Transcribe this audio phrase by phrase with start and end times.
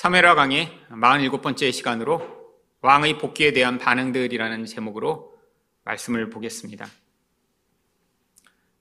[0.00, 2.26] 사메라 강의 47번째 시간으로
[2.80, 5.38] 왕의 복귀에 대한 반응들이라는 제목으로
[5.84, 6.86] 말씀을 보겠습니다.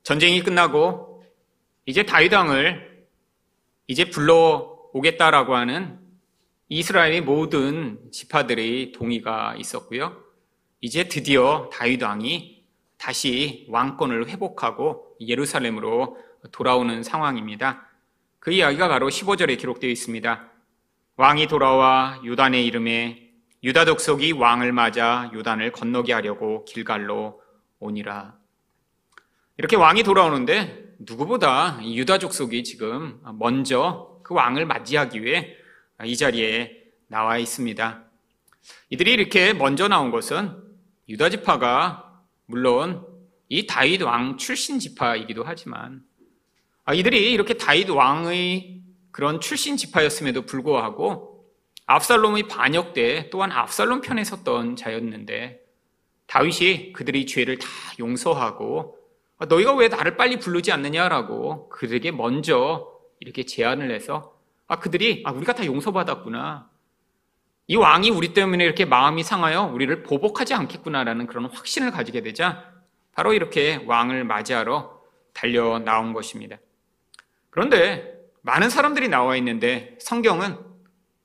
[0.01, 1.25] 전쟁이 끝나고
[1.85, 3.05] 이제 다윗 왕을
[3.87, 5.99] 이제 불러오겠다라고 하는
[6.69, 10.23] 이스라엘의 모든 지파들의 동의가 있었고요.
[10.79, 12.63] 이제 드디어 다윗 왕이
[12.97, 16.17] 다시 왕권을 회복하고 예루살렘으로
[16.53, 17.89] 돌아오는 상황입니다.
[18.39, 20.58] 그 이야기가 바로 15절에 기록되어 있습니다.
[21.19, 23.29] 왕이 돌아와 유단의 이름에
[23.61, 27.41] 유다 족속이 왕을 맞아 유단을 건너게 하려고 길갈로
[27.79, 28.37] 오니라.
[29.57, 35.57] 이렇게 왕이 돌아오는데 누구보다 유다 족속이 지금 먼저 그 왕을 맞이하기 위해
[36.05, 38.01] 이 자리에 나와 있습니다.
[38.89, 40.55] 이들이 이렇게 먼저 나온 것은
[41.09, 43.05] 유다 지파가 물론
[43.49, 46.01] 이 다윗 왕 출신 지파이기도 하지만
[46.85, 48.78] 아, 이들이 이렇게 다윗 왕의
[49.11, 51.45] 그런 출신 지파였음에도 불구하고
[51.85, 55.61] 압살롬의 반역 때 또한 압살롬 편에 섰던 자였는데
[56.27, 58.97] 다윗이 그들의 죄를 다 용서하고
[59.39, 62.87] 아, 너희가 왜 나를 빨리 부르지 않느냐라고 그들에게 먼저
[63.19, 66.69] 이렇게 제안을 해서 아 그들이 아 우리가 다 용서받았구나
[67.67, 72.71] 이 왕이 우리 때문에 이렇게 마음이 상하여 우리를 보복하지 않겠구나라는 그런 확신을 가지게 되자
[73.13, 75.01] 바로 이렇게 왕을 맞이하러
[75.33, 76.57] 달려 나온 것입니다.
[77.49, 78.18] 그런데
[78.49, 80.57] 많은 사람들이 나와 있는데 성경은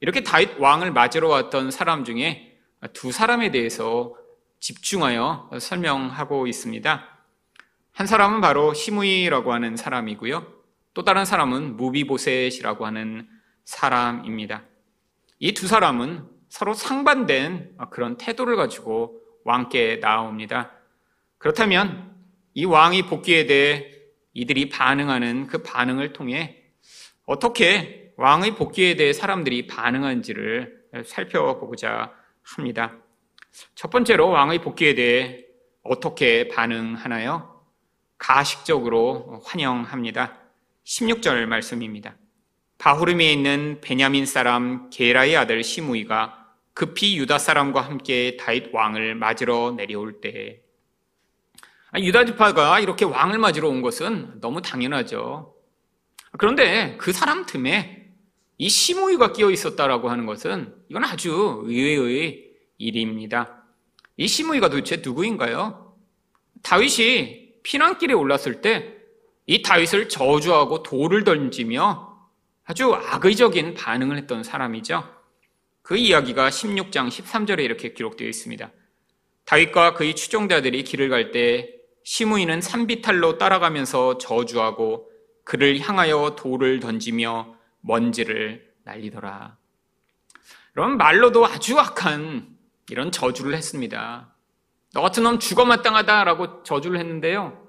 [0.00, 2.58] 이렇게 다윗 왕을 맞으러 왔던 사람 중에
[2.92, 4.14] 두 사람에 대해서
[4.61, 7.08] 집중하여 설명하고 있습니다.
[7.92, 10.47] 한 사람은 바로 시므이라고 하는 사람이고요.
[10.92, 13.27] 또 다른 사람은 무비보셋이라고 하는
[13.64, 14.64] 사람입니다.
[15.38, 20.72] 이 두 사람은 서로 상반된 그런 태도를 가지고 왕께 나옵니다.
[21.38, 22.14] 그렇다면
[22.53, 23.91] 이 왕이 복귀에 대해
[24.34, 26.63] 이들이 반응하는 그 반응을 통해
[27.27, 32.97] 어떻게 왕의 복귀에 대해 사람들이 반응한지를 살펴보고자 합니다.
[33.75, 35.44] 첫 번째로 왕의 복귀에 대해
[35.83, 37.62] 어떻게 반응하나요?
[38.19, 40.38] 가식적으로 환영합니다.
[40.84, 42.16] 16절 말씀입니다.
[42.78, 46.44] 바후름에 있는 베냐민 사람 게라의 아들 시무이가
[46.75, 50.60] 급히 유다 사람과 함께 다윗 왕을 맞으러 내려올 때
[51.97, 55.53] 유다 지파가 이렇게 왕을 맞으러 온 것은 너무 당연하죠.
[56.39, 58.09] 그런데 그 사람 틈에
[58.59, 63.65] 이 시므이가 끼어 있었다라고 하는 것은 이건 아주 의외의 일입니다.
[64.17, 65.97] 이 시므이가 도대체 누구인가요?
[66.62, 68.95] 다윗이 피난길에 올랐을 때
[69.47, 72.15] 이 다윗을 저주하고 돌을 던지며
[72.65, 75.05] 아주 악의적인 반응을 했던 사람이죠.
[75.83, 78.72] 그 이야기가 16장 13절에 이렇게 기록되어 있습니다.
[79.45, 81.71] 다윗과 그의 추종자들이 길을 갈 때
[82.05, 85.11] 시므이는 산비탈로 따라가면서 저주하고
[85.44, 89.56] 그를 향하여 돌을 던지며 먼지를 날리더라.
[90.72, 92.56] 그럼 말로도 아주 악한
[92.91, 94.34] 이런 저주를 했습니다.
[94.93, 97.69] 너 같은 놈 죽어 마땅하다라고 저주를 했는데요.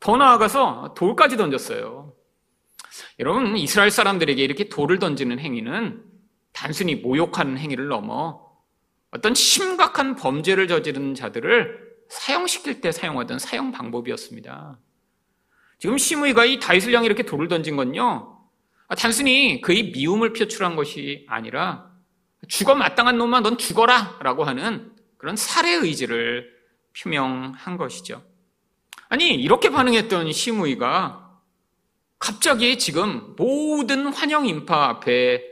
[0.00, 2.14] 더 나아가서 돌까지 던졌어요.
[3.18, 6.04] 여러분, 이스라엘 사람들에게 이렇게 돌을 던지는 행위는
[6.52, 8.52] 단순히 모욕하는 행위를 넘어
[9.10, 14.78] 어떤 심각한 범죄를 저지른 자들을 사형시킬 때 사용하던 사형 방법이었습니다.
[15.82, 18.38] 지금 시므이가 이 다윗을 향해 이렇게 돌을 던진 건요.
[18.96, 21.90] 단순히 그의 미움을 표출한 것이 아니라
[22.46, 26.52] 죽어 마땅한 놈아 넌 죽어라 라고 하는 그런 살해 의지를
[26.96, 28.22] 표명한 것이죠.
[29.08, 31.40] 아니 이렇게 반응했던 시므이가
[32.20, 35.42] 갑자기 지금 모든 환영 인파 앞에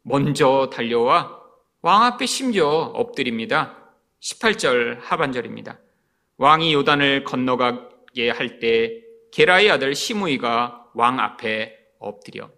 [0.00, 1.38] 먼저 달려와
[1.82, 3.76] 왕 앞에 심지어 엎드립니다.
[4.22, 5.78] 18절 하반절입니다.
[6.38, 12.50] 왕이 요단을 건너가게 할 때 게라의 아들 시므이가 왕 앞에 엎드려.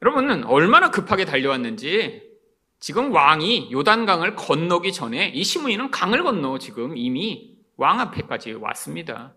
[0.00, 2.30] 여러분은 얼마나 급하게 달려왔는지
[2.80, 9.34] 지금 왕이 요단강을 건너기 전에 이 시므이는 강을 건너 지금 이미 왕 앞에까지 왔습니다.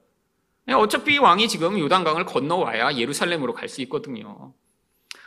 [0.73, 4.53] 어차피 왕이 지금 요단강을 건너와야 예루살렘으로 갈 수 있거든요.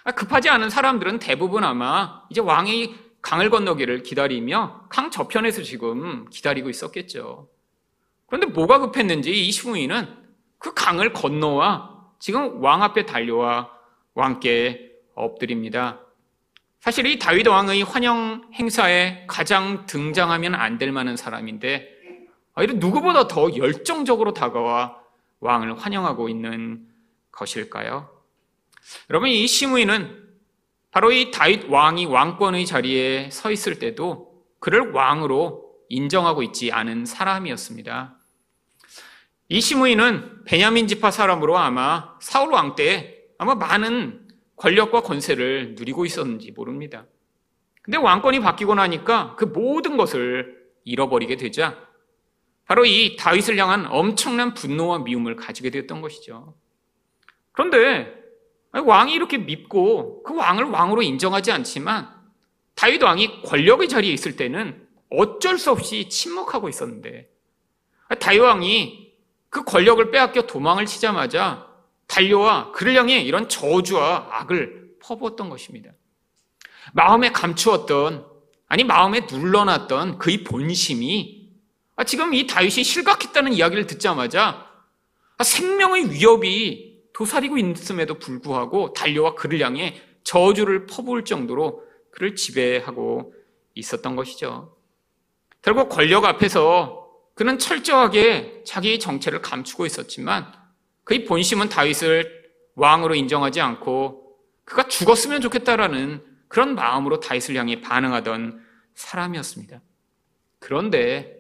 [0.02, 6.70] 아, 급하지 않은 사람들은 대부분 아마 이제 왕이 강을 건너기를 기다리며 강 저편에서 지금 기다리고
[6.70, 7.48] 있었겠죠.
[8.26, 10.27] 그런데 뭐가 급했는지 이 시므이는
[10.58, 13.70] 그 강을 건너와 지금 왕 앞에 달려와
[14.14, 16.00] 왕께 엎드립니다.
[16.80, 21.88] 사실 이 다윗 왕의 환영 행사에 가장 등장하면 안 될 만한 사람인데
[22.54, 24.96] 아, 이런 누구보다 더 열정적으로 다가와
[25.40, 26.86] 왕을 환영하고 있는
[27.30, 28.10] 것일까요?
[29.10, 30.24] 여러분 이 시므이는
[30.90, 38.17] 바로 이 다윗 왕이 왕권의 자리에 서 있을 때도 그를 왕으로 인정하고 있지 않은 사람이었습니다.
[39.50, 46.50] 이 시므이는 베냐민 지파 사람으로 아마 사울 왕 때 아마 많은 권력과 권세를 누리고 있었는지
[46.50, 47.06] 모릅니다.
[47.82, 51.78] 근데 왕권이 바뀌고 나니까 그 모든 것을 잃어버리게 되자
[52.66, 56.54] 바로 이 다윗을 향한 엄청난 분노와 미움을 가지게 되었던 것이죠.
[57.52, 58.12] 그런데
[58.72, 62.10] 왕이 이렇게 밉고 그 왕을 왕으로 인정하지 않지만
[62.74, 67.30] 다윗 왕이 권력의 자리에 있을 때는 어쩔 수 없이 침묵하고 있었는데
[68.20, 69.07] 다윗 왕이
[69.50, 71.66] 그 권력을 빼앗겨 도망을 치자마자
[72.06, 75.90] 달려와 그를 향해 이런 저주와 악을 퍼부었던 것입니다.
[76.92, 78.26] 마음에 감추었던
[78.66, 81.48] 아니 마음에 눌러놨던 그의 본심이
[81.96, 84.66] 아, 지금 이 다윗이 실각했다는 이야기를 듣자마자
[85.36, 93.34] 아, 생명의 위협이 도사리고 있음에도 불구하고 달려와 그를 향해 저주를 퍼부을 정도로 그를 지배하고
[93.74, 94.76] 있었던 것이죠.
[95.62, 97.07] 결국 권력 앞에서
[97.38, 100.52] 그는 철저하게 자기의 정체를 감추고 있었지만
[101.04, 108.60] 그의 본심은 다윗을 왕으로 인정하지 않고 그가 죽었으면 좋겠다라는 그런 마음으로 다윗을 향해 반응하던
[108.96, 109.80] 사람이었습니다.
[110.58, 111.36] 그런데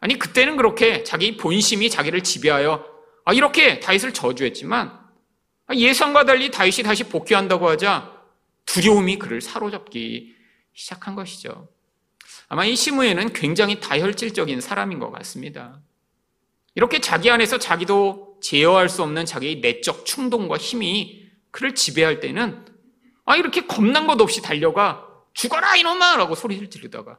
[0.00, 2.84] 아니 그때는 그렇게 자기 본심이 자기를 지배하여
[3.24, 4.90] 아, 이렇게 다윗을 저주했지만
[5.68, 8.12] 아, 예상과 달리 다윗이 다시 복귀한다고 하자
[8.66, 10.34] 두려움이 그를 사로잡기
[10.72, 11.68] 시작한 것이죠.
[12.48, 15.80] 아마 이 시므에는 굉장히 다혈질적인 사람인 것 같습니다.
[16.74, 22.64] 이렇게 자기 안에서 자기도 제어할 수 없는 자기의 내적 충동과 힘이 그를 지배할 때는
[23.24, 26.16] 아, 이렇게 겁난 것 없이 달려가 죽어라 이놈아!
[26.16, 27.18] 라고 소리를 지르다가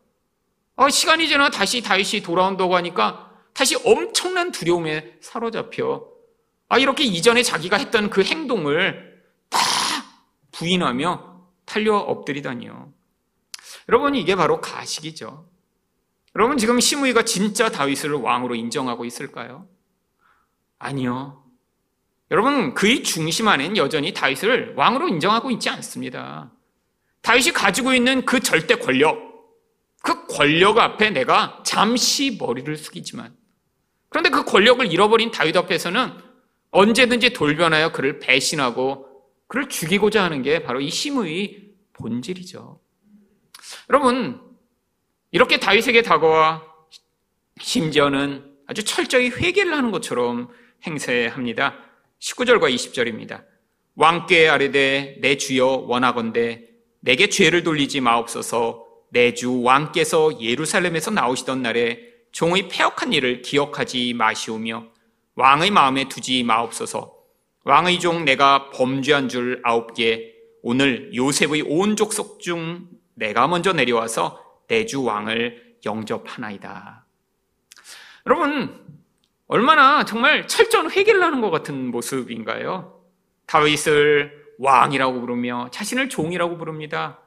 [0.75, 6.07] 아, 시간이 지나 다시 다윗이 돌아온다고 하니까 다시 엄청난 두려움에 사로잡혀
[6.69, 9.59] 아, 이렇게 이전에 자기가 했던 그 행동을 다
[10.51, 12.93] 부인하며 탈려 엎드리다니요.
[13.89, 15.50] 여러분, 이게 바로 가식이죠.
[16.36, 19.68] 여러분, 지금 시므이가 진짜 다윗을 왕으로 인정하고 있을까요?
[20.77, 21.44] 아니요.
[22.30, 26.51] 여러분, 그의 중심 안엔 여전히 다윗을 왕으로 인정하고 있지 않습니다.
[27.24, 29.18] 다윗이 가지고 있는 그 절대 권력,
[30.03, 33.36] 그 권력 앞에 내가 잠시 머리를 숙이지만,
[34.09, 36.13] 그런데 그 권력을 잃어버린 다윗 앞에서는
[36.69, 39.07] 언제든지 돌변하여 그를 배신하고
[39.47, 42.80] 그를 죽이고자 하는 게 바로 이 심의 본질이죠.
[43.89, 44.39] 여러분,
[45.31, 46.63] 이렇게 다윗에게 다가와
[47.59, 50.50] 심지어는 아주 철저히 회개를 하는 것처럼
[50.86, 51.75] 행세합니다.
[52.19, 53.44] 19절과 20절입니다.
[53.95, 56.68] 왕께 아뢰되 내 주여 원하건대
[57.00, 62.00] 내게 죄를 돌리지 마옵소서 내 주 왕께서 예루살렘에서 나오시던 날에
[62.31, 64.86] 종의 폐역한 일을 기억하지 마시오며
[65.33, 67.15] 왕의 마음에 두지 마옵소서
[67.63, 70.31] 왕의 종 내가 범죄한 줄 아홉 개
[70.62, 72.88] 오늘 요셉의 온 족속 중
[73.19, 77.06] 내가 먼저 내려와서 내 주 왕을 영접하나이다.
[78.25, 78.86] 여러분
[79.48, 83.01] 얼마나 정말 철저한 회개를 하는 것 같은 모습인가요?
[83.48, 87.19] 다윗을 왕이라고 부르며 자신을 종이라고 부릅니다.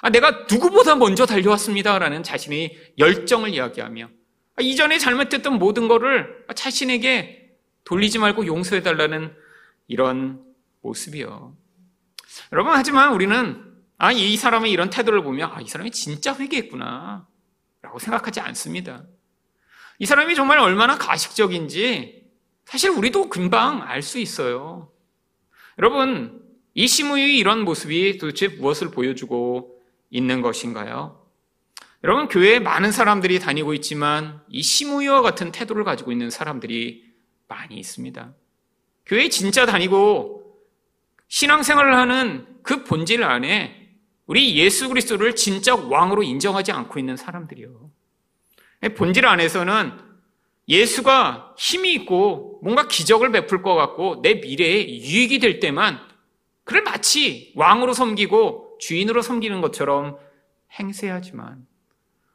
[0.00, 7.50] 아, 내가 누구보다 먼저 달려왔습니다라는 자신의 열정을 이야기하며 아, 이전에 잘못했던 모든 것을 자신에게
[7.84, 9.34] 돌리지 말고 용서해달라는
[9.88, 10.42] 이런
[10.82, 11.54] 모습이요.
[12.52, 13.67] 여러분, 하지만 우리는
[13.98, 17.26] 아, 이 사람의 이런 태도를 보면 아, 이 사람이 진짜 회개했구나
[17.82, 19.04] 라고 생각하지 않습니다.
[19.98, 22.24] 이 사람이 정말 얼마나 가식적인지
[22.64, 24.92] 사실 우리도 금방 알 수 있어요.
[25.78, 26.42] 여러분,
[26.74, 29.80] 이 시므의 이런 모습이 도대체 무엇을 보여주고
[30.10, 31.26] 있는 것인가요?
[32.04, 37.04] 여러분, 교회에 많은 사람들이 다니고 있지만 이 시므이와 같은 태도를 가지고 있는 사람들이
[37.48, 38.32] 많이 있습니다.
[39.06, 40.56] 교회에 진짜 다니고
[41.26, 43.77] 신앙생활을 하는 그 본질 안에
[44.28, 47.90] 우리 예수 그리스도를 진짜 왕으로 인정하지 않고 있는 사람들이요.
[48.94, 49.98] 본질 안에서는
[50.68, 55.98] 예수가 힘이 있고 뭔가 기적을 베풀 것 같고 내 미래에 유익이 될 때만
[56.64, 60.18] 그를 마치 왕으로 섬기고 주인으로 섬기는 것처럼
[60.78, 61.66] 행세하지만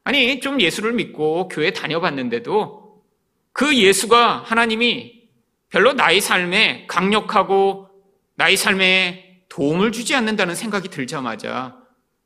[0.04, 3.04] 아니 좀 예수를 믿고 교회 다녀봤는데도
[3.52, 5.30] 그 예수가 하나님이
[5.70, 7.88] 별로 나의 삶에 강력하고
[8.34, 11.83] 나의 삶에 도움을 주지 않는다는 생각이 들자마자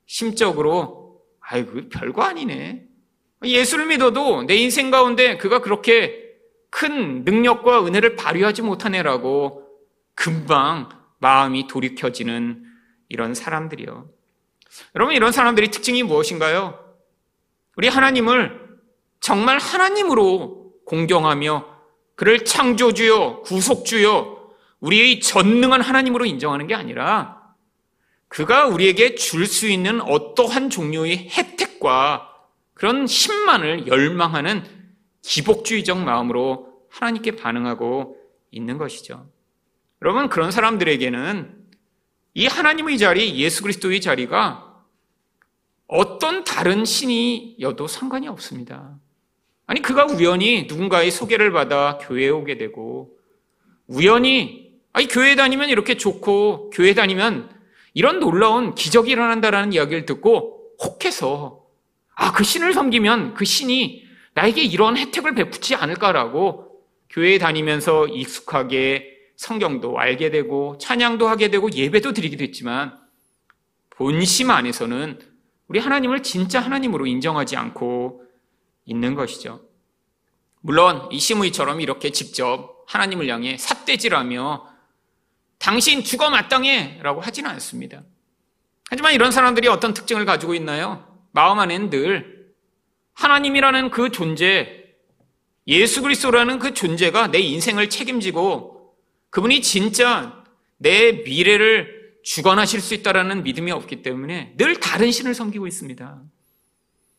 [0.07, 2.87] 심적으로 아이고 별거 아니네
[3.43, 6.27] 예수를 믿어도 내 인생 가운데 그가 그렇게
[6.69, 9.67] 큰 능력과 은혜를 발휘하지 못하네라고
[10.15, 12.63] 금방 마음이 돌이켜지는
[13.09, 14.09] 이런 사람들이요.
[14.95, 16.83] 여러분, 이런 사람들이 특징이 무엇인가요?
[17.75, 18.67] 우리 하나님을
[19.19, 21.65] 정말 하나님으로 공경하며
[22.15, 27.36] 그를 창조주요, 구속주요, 우리의 전능한 하나님으로 인정하는 게 아니라
[28.27, 32.33] 그가 우리에게 줄 수 있는 어떠한 종류의 혜택과
[32.73, 34.63] 그런 힘만을 열망하는
[35.21, 38.17] 기복주의적 마음으로 하나님께 반응하고
[38.51, 39.29] 있는 것이죠.
[40.01, 41.55] 여러분, 그런 사람들에게는
[42.35, 44.83] 이 하나님의 자리, 예수 그리스도의 자리가
[45.87, 48.99] 어떤 다른 신이여도 상관이 없습니다.
[49.65, 53.17] 아니, 그가 우연히 누군가의 소개를 받아 교회에 오게 되고,
[53.87, 57.56] 우연히, 아니, 교회 다니면 이렇게 좋고, 교회 다니면
[57.97, 61.65] 이런 놀라운 기적이 일어난다라는 이야기를 듣고, 혹해서,
[62.13, 64.03] 아, 그 신을 섬기면 그 신이
[64.35, 72.13] 나에게 이런 혜택을 베푸지 않을까라고 교회에 다니면서 익숙하게 성경도 알게 되고, 찬양도 하게 되고, 예배도
[72.13, 72.95] 드리기도 했지만,
[73.89, 75.19] 본심 안에서는
[75.67, 78.21] 우리 하나님을 진짜 하나님으로 인정하지 않고
[78.85, 79.61] 있는 것이죠.
[80.61, 84.76] 물론 이 시므이처럼 이렇게 직접 하나님을 향해 삿대질하며
[85.59, 88.03] 당신 죽어 마땅해 라고 하지는 않습니다.
[88.89, 91.05] 하지만 이런 사람들이 어떤 특징을 가지고 있나요?
[91.31, 92.53] 마음 안에는 늘
[93.13, 94.85] 하나님이라는 그 존재,
[95.67, 98.93] 예수 그리스도라는 그 존재가 내 인생을 책임지고
[99.29, 100.43] 그분이 진짜
[100.77, 106.21] 내 미래를 주관하실 수 있다라는 믿음이 없기 때문에 늘 다른 신을 섬기고 있습니다.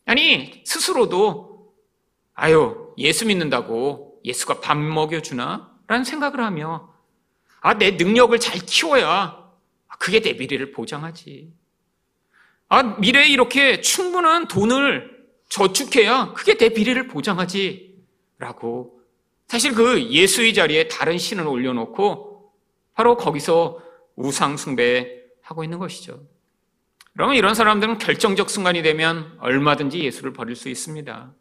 [0.06, 1.74] 아니, 스스로도,
[2.34, 5.70] 아유, 예수 믿는다고 예수가 밥 먹여주나?
[5.86, 6.92] 라는 생각을 하며,
[7.60, 9.48] 아, 내 능력을 잘 키워야
[9.98, 11.52] 그게 내 미래를 보장하지.
[12.68, 17.96] 아, 미래에 이렇게 충분한 돈을 저축해야 그게 내 미래를 보장하지.
[18.38, 19.00] 라고.
[19.48, 22.52] 사실 그 예수의 자리에 다른 신을 올려놓고
[22.94, 23.82] 바로 거기서
[24.16, 26.22] 우상숭배하고 있는 것이죠.
[27.14, 31.34] 그러면 이런 사람들은 결정적 순간이 되면 얼마든지 예수를 버릴 수 있습니다.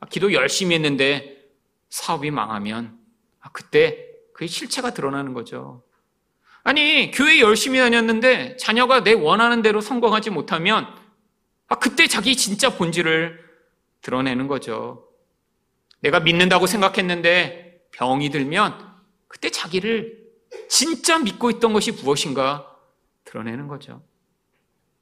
[0.00, 1.44] 아, 기도 열심히 했는데
[1.88, 2.98] 사업이 망하면
[3.40, 4.06] 아, 그때
[4.36, 5.82] 그의 실체가 드러나는 거죠.
[6.62, 10.86] 아니, 교회 열심히 다녔는데 자녀가 내 원하는 대로 성공하지 못하면
[11.68, 13.40] 아, 그때 자기 진짜 본질을
[14.02, 15.08] 드러내는 거죠.
[16.00, 18.78] 내가 믿는다고 생각했는데 병이 들면
[19.26, 20.26] 그때 자기를
[20.68, 22.76] 진짜 믿고 있던 것이 무엇인가
[23.24, 24.02] 드러내는 거죠.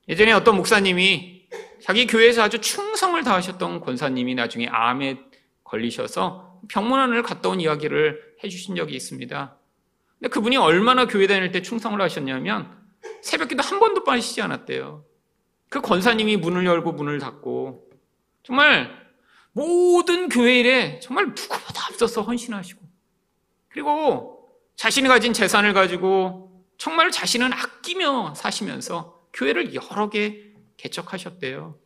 [0.08, 1.48] 예전에 어떤 목사님이
[1.82, 5.18] 자기 교회에서 아주 충성을 다하셨던 권사님이 나중에 암에
[5.64, 9.56] 걸리셔서 병문안을 갔다 온 이야기를 해주신 적이 있습니다.
[10.18, 12.70] 근데 그분이 얼마나 교회 다닐 때 충성을 하셨냐면
[13.22, 15.04] 새벽기도 한 번도 빠지지 않았대요.
[15.68, 17.90] 그 권사님이 문을 열고 문을 닫고
[18.42, 19.04] 정말
[19.52, 22.80] 모든 교회 일에 정말 누구보다 앞서서 헌신하시고
[23.68, 31.78] 그리고 자신이 가진 재산을 가지고 정말 자신은 아끼며 사시면서 교회를 여러 개 개척하셨대요.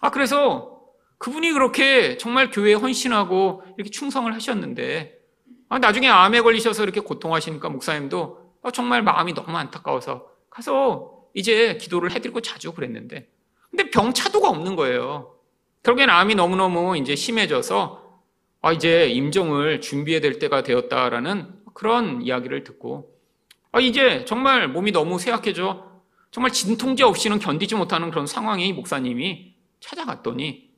[0.00, 0.71] 아, 그래서
[1.22, 5.20] 그분이 그렇게 정말 교회에 헌신하고 이렇게 충성을 하셨는데,
[5.68, 12.10] 아, 나중에 암에 걸리셔서 이렇게 고통하시니까 목사님도 아, 정말 마음이 너무 안타까워서 가서 이제 기도를
[12.10, 13.28] 해드리고 자주 그랬는데,
[13.70, 15.36] 근데 병차도가 없는 거예요.
[15.84, 18.20] 결국엔 암이 너무너무 이제 심해져서,
[18.60, 23.16] 아, 이제 임종을 준비해야 될 때가 되었다라는 그런 이야기를 듣고
[23.70, 25.86] 아, 이제 정말 몸이 너무 쇠약해져
[26.32, 30.71] 정말 진통제 없이는 견디지 못하는 그런 상황에 목사님이 찾아갔더니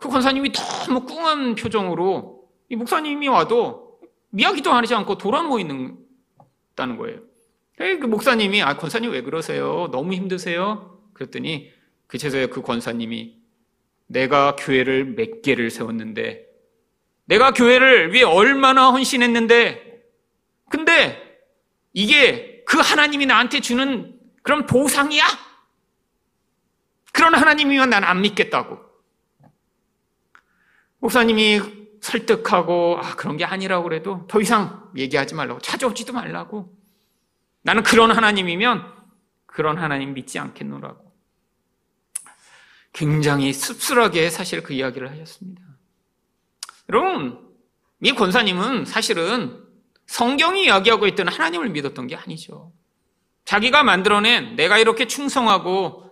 [0.00, 3.98] 그 권사님이 너무 꿍한 표정으로 이 목사님이 와도
[4.30, 7.20] 미야기도 하지 않고 돌아누워 있는다는 거예요.
[7.76, 9.88] 그 목사님이 아 권사님 왜 그러세요?
[9.90, 10.98] 너무 힘드세요?
[11.14, 11.70] 그랬더니
[12.06, 13.38] 그제서야 그 권사님이
[14.06, 16.46] 내가 교회를 몇 개를 세웠는데
[17.30, 20.02] 내가 교회를 위해 얼마나 헌신했는데,
[20.68, 21.40] 근데
[21.92, 25.24] 이게 그 하나님이 나한테 주는 그런 보상이야?
[27.12, 28.89] 그런 하나님이면 난 안 믿겠다고.
[31.00, 31.60] 목사님이
[32.00, 36.74] 설득하고, 아, 그런 게 아니라고 그래도 더 이상 얘기하지 말라고, 찾아오지도 말라고.
[37.62, 38.84] 나는 그런 하나님이면
[39.46, 41.10] 그런 하나님 믿지 않겠노라고.
[42.92, 45.62] 굉장히 씁쓸하게 사실 그 이야기를 하셨습니다.
[46.88, 47.38] 여러분,
[48.02, 49.62] 이 권사님은 사실은
[50.06, 52.72] 성경이 이야기하고 있던 하나님을 믿었던 게 아니죠.
[53.44, 56.10] 자기가 만들어낸 내가 이렇게 충성하고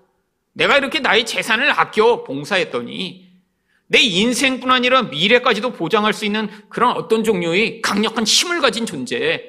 [0.53, 3.28] 내가 이렇게 나의 재산을 아껴 봉사했더니
[3.89, 9.49] 내 인생뿐 아니라 미래까지도 보장할 수 있는 그런 어떤 종류의 강력한 힘을 가진 존재,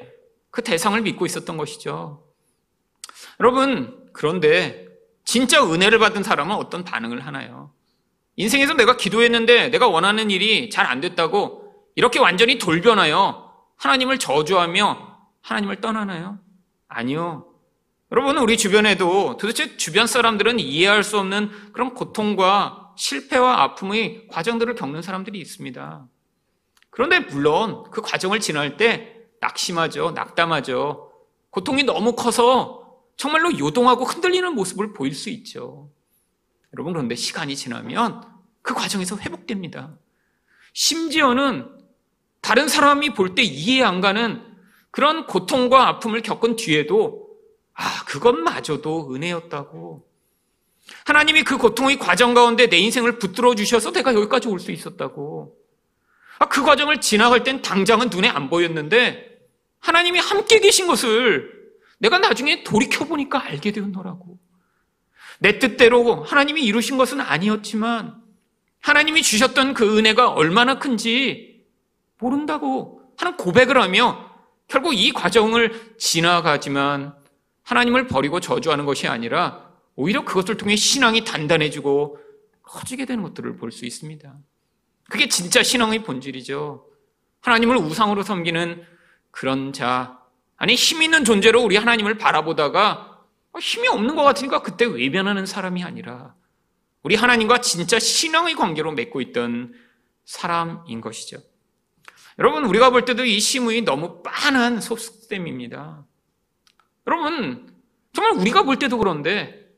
[0.50, 2.24] 그 대상을 믿고 있었던 것이죠.
[3.39, 4.88] 여러분, 그런데
[5.25, 7.72] 진짜 은혜를 받은 사람은 어떤 반응을 하나요?
[8.38, 15.81] 인생에서 내가 기도했는데 내가 원하는 일이 잘 안 됐다고 이렇게 완전히 돌변하여 하나님을 저주하며 하나님을
[15.81, 16.39] 떠나나요?
[16.88, 17.46] 아니요.
[18.12, 25.01] 여러분, 우리 주변에도 도대체 주변 사람들은 이해할 수 없는 그런 고통과 실패와 아픔의 과정들을 겪는
[25.01, 26.08] 사람들이 있습니다.
[26.89, 30.12] 그런데 물론 그 과정을 지날 때 낙심하죠.
[30.12, 31.12] 낙담하죠.
[31.50, 35.89] 고통이 너무 커서 정말로 요동하고 흔들리는 모습을 보일 수 있죠.
[36.74, 38.22] 여러분, 그런데 시간이 지나면
[38.62, 39.98] 그 과정에서 회복됩니다.
[40.74, 41.70] 심지어는
[42.41, 44.44] 다른 사람이 볼 때 이해 안 가는
[44.91, 47.29] 그런 고통과 아픔을 겪은 뒤에도
[47.74, 50.09] 아, 그것마저도 은혜였다고.
[51.05, 55.55] 하나님이 그 고통의 과정 가운데 내 인생을 붙들어 주셔서 내가 여기까지 올 수 있었다고.
[56.39, 59.39] 아, 그 과정을 지나갈 땐 당장은 눈에 안 보였는데
[59.79, 61.51] 하나님이 함께 계신 것을
[61.98, 64.38] 내가 나중에 돌이켜보니까 알게 되었노라고.
[65.39, 68.15] 내 뜻대로 하나님이 이루신 것은 아니었지만
[68.81, 71.65] 하나님이 주셨던 그 은혜가 얼마나 큰지
[72.17, 74.29] 모른다고 하는 고백을 하며
[74.67, 77.15] 결국 이 과정을 지나가지만
[77.63, 79.68] 하나님을 버리고 저주하는 것이 아니라
[80.00, 82.18] 오히려 그것을 통해 신앙이 단단해지고
[82.62, 84.34] 커지게 되는 것들을 볼 수 있습니다.
[85.10, 86.88] 그게 진짜 신앙의 본질이죠.
[87.41, 88.82] 하나님을 우상으로 섬기는
[89.32, 90.18] 그런 자,
[90.56, 93.25] 아니 힘 있는 존재로 우리 하나님을 바라보다가
[93.60, 96.34] 힘이 없는 것 같으니까 그때 외면하는 사람이 아니라
[97.03, 99.74] 우리 하나님과 진짜 신앙의 관계로 맺고 있던
[100.24, 101.39] 사람인 것이죠.
[102.38, 106.06] 여러분, 우리가 볼 때도 이 시무이 너무 빤한 속셈입니다.
[107.06, 107.70] 여러분,
[108.13, 109.68] 정말 우리가 볼 때도 그런데,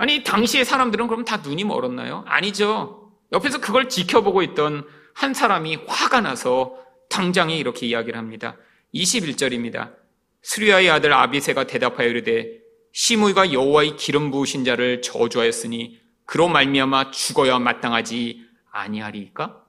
[0.00, 2.24] 아니, 당시의 사람들은 그럼 다 눈이 멀었나요?
[2.26, 3.12] 아니죠.
[3.34, 6.74] 옆에서 그걸 지켜보고 있던 한 사람이 화가 나서
[7.10, 8.56] 당장에 이렇게 이야기를 합니다.
[8.94, 9.92] 21절입니다.
[10.40, 12.48] 수리아의 아들 아비세가 대답하여 이르되
[12.94, 19.62] 시므이가 여호와의 기름 부으신 자를 저주하였으니 그로 말미암아 죽어야 마땅하지 아니하리까?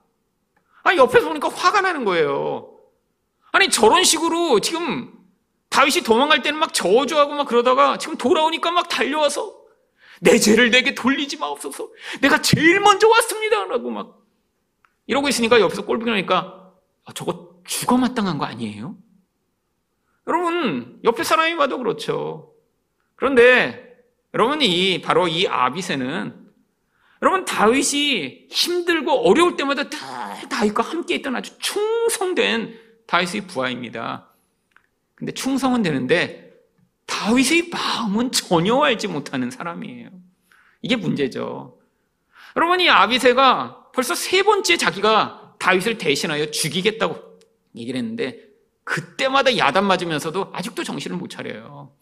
[0.82, 2.70] 아니 옆에서 보니까 화가 나는 거예요.
[3.52, 5.12] 아니 저런 식으로 지금
[5.68, 9.60] 다윗이 도망갈 때는 막 저주하고 막 그러다가 지금 돌아오니까 막 달려와서
[10.22, 11.90] 내 죄를 내게 돌리지 마옵소서.
[12.20, 13.64] 내가 제일 먼저 왔습니다.
[13.64, 14.24] 라고 막
[15.06, 16.72] 이러고 있으니까 옆에서 꼴보기 나니까
[17.04, 18.96] 아, 저거 죽어 마땅한 거 아니에요?
[20.28, 22.54] 여러분 옆에 사람이 봐도 그렇죠.
[23.16, 23.96] 그런데
[24.32, 26.40] 여러분 이 바로 이 아비세는
[27.20, 34.32] 여러분 다윗이 힘들고 어려울 때마다 늘 다윗과 함께 있던 아주 충성된 다윗의 부하입니다.
[35.16, 36.51] 근데 충성은 되는데
[37.06, 40.10] 다윗의 마음은 전혀 알지 못하는 사람이에요.
[40.82, 41.78] 이게 문제죠.
[42.56, 47.38] 여러분 이 아비세가 벌써 세 번째 자기가 다윗을 대신하여 죽이겠다고
[47.76, 48.40] 얘기를 했는데
[48.84, 51.94] 그때마다 야단 맞으면서도 아직도 정신을 못 차려요.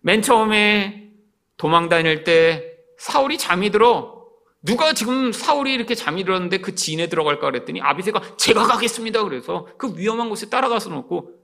[0.00, 1.10] 맨 처음에
[1.56, 4.16] 도망 다닐 때 사울이 잠이 들어
[4.62, 9.22] 누가 지금 사울이 이렇게 잠이 들었는데 그 진에 들어갈까 그랬더니 아비세가 제가 가겠습니다.
[9.24, 11.34] 그래서 그 위험한 곳에 따라가서 놓고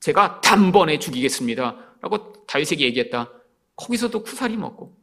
[0.00, 1.93] 제가 단번에 죽이겠습니다.
[2.04, 3.32] 라고 다윗에게 얘기했다.
[3.76, 4.94] 거기서도 쿠사리 먹고.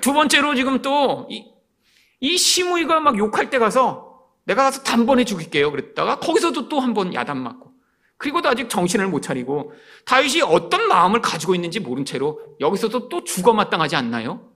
[0.00, 1.44] 두 번째로 지금 또 이,
[2.20, 5.70] 이 시무이가 막 욕할 때 가서 내가 가서 단번에 죽일게요.
[5.70, 7.70] 그랬다가 거기서도 또 한 번 야단 맞고.
[8.16, 9.74] 그리고도 아직 정신을 못 차리고
[10.06, 14.50] 다윗이 어떤 마음을 가지고 있는지 모른 채로 여기서도 또 죽어 마땅하지 않나요?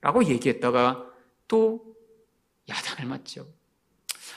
[0.00, 1.04] 라고 얘기했다가
[1.48, 1.82] 또
[2.68, 3.48] 야단을 맞죠.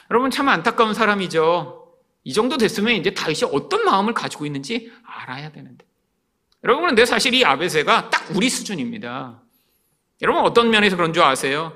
[0.09, 1.93] 여러분 참 안타까운 사람이죠.
[2.23, 5.86] 이 정도 됐으면 이제 다윗이 어떤 마음을 가지고 있는지 알아야 되는데.
[6.67, 9.41] 여러분 그런데 사실 이 아베세가 딱 우리 수준입니다.
[10.21, 11.71] 여러분 어떤 면에서 그런 줄 아세요?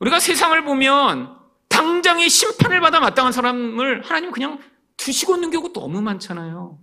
[0.00, 1.36] 우리가 세상을 보면
[1.68, 4.58] 당장의 심판을 받아 마땅한 사람을 하나님 그냥
[4.96, 6.78] 두시고 있는 경우 너무 많잖아요.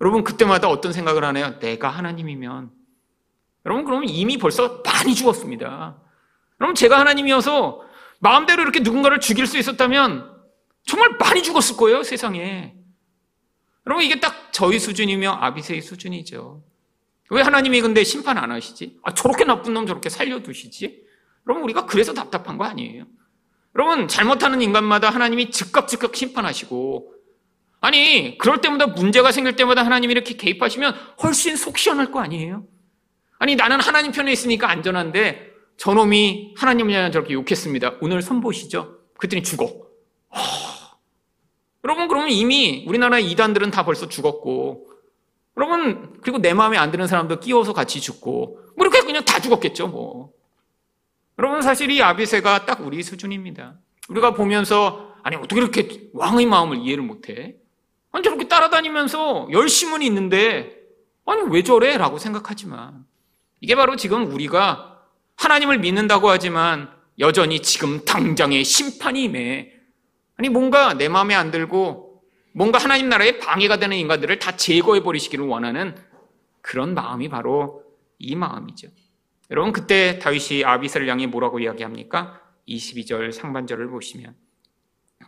[0.00, 1.60] 여러분 그때마다 어떤 생각을 하나요?
[1.60, 2.72] 내가 하나님이면
[3.64, 5.98] 여러분 그러면 이미 벌써 많이 죽었습니다.
[6.58, 7.82] 그럼 제가 하나님이어서
[8.18, 10.36] 마음대로 이렇게 누군가를 죽일 수 있었다면
[10.84, 12.79] 정말 많이 죽었을 거예요, 세상에.
[13.86, 16.62] 여러분, 이게 딱 저희 수준이며 아비세의 수준이죠.
[17.30, 18.98] 왜 하나님이 근데 심판 안 하시지?
[19.02, 21.04] 아, 저렇게 나쁜 놈 저렇게 살려두시지?
[21.46, 23.04] 여러분, 우리가 그래서 답답한 거 아니에요?
[23.76, 27.14] 여러분, 잘못하는 인간마다 하나님이 즉각 즉각 심판하시고,
[27.80, 32.64] 아니, 그럴 때마다 문제가 생길 때마다 하나님이 이렇게 개입하시면 훨씬 속 시원할 거 아니에요?
[33.38, 37.98] 아니, 나는 하나님 편에 있으니까 안전한데, 저놈이 하나님을 향해 저렇게 욕했습니다.
[38.02, 38.98] 오늘 선보시죠?
[39.16, 39.64] 그랬더니 죽어.
[39.64, 40.79] 허...
[41.84, 44.88] 여러분, 그러면 이미 우리나라의 이단들은 다 벌써 죽었고,
[45.56, 49.88] 여러분, 그리고 내 마음에 안 드는 사람도 끼워서 같이 죽고, 뭐 이렇게 그냥 다 죽었겠죠,
[49.88, 50.32] 뭐.
[51.38, 53.78] 여러분, 사실 이 아비세가 딱 우리 수준입니다.
[54.08, 57.56] 우리가 보면서, 아니, 어떻게 이렇게 왕의 마음을 이해를 못해?
[58.12, 60.76] 아니, 저렇게 따라다니면서 열심은 있는데,
[61.24, 61.96] 아니, 왜 저래?
[61.96, 63.04] 라고 생각하지만,
[63.60, 64.98] 이게 바로 지금 우리가
[65.36, 69.72] 하나님을 믿는다고 하지만 여전히 지금 당장의 심판이 임해.
[70.40, 72.22] 아니, 뭔가 내 마음에 안 들고
[72.52, 75.94] 뭔가 하나님 나라에 방해가 되는 인간들을 다 제거해 버리시기를 원하는
[76.62, 77.84] 그런 마음이 바로
[78.18, 78.88] 이 마음이죠.
[79.50, 82.40] 여러분, 그때 다윗이 아비스를 향해 뭐라고 이야기합니까?
[82.66, 84.34] 22절 상반절을 보시면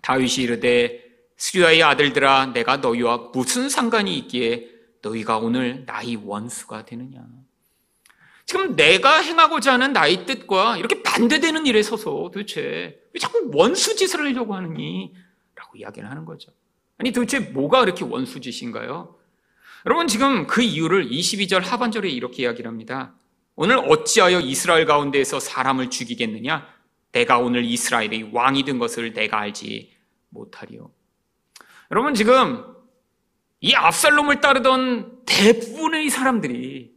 [0.01, 1.05] 다윗이 이르되
[1.37, 4.70] 스리아의 아들들아 내가 너희와 무슨 상관이 있기에
[5.03, 7.22] 너희가 오늘 나의 원수가 되느냐.
[8.53, 14.55] 지금 내가 행하고자 하는 나의 뜻과 이렇게 반대되는 일에 서서 도대체 왜 자꾸 원수짓을 하려고
[14.55, 15.15] 하느니?
[15.55, 16.53] 라고 이야기를 하는 거죠.
[16.99, 19.17] 아니 도대체 뭐가 그렇게 원수짓인가요?
[19.87, 23.15] 여러분 지금 그 이유를 22절 하반절에 이렇게 이야기를 합니다.
[23.57, 26.69] 오늘 어찌하여 이스라엘 가운데에서 사람을 죽이겠느냐?
[27.12, 29.95] 내가 오늘 이스라엘의 왕이 된 것을 내가 알지
[30.29, 30.91] 못하리요.
[31.91, 32.67] 여러분 지금
[33.62, 36.93] 이 압살롬을 따르던 대부분의 사람들이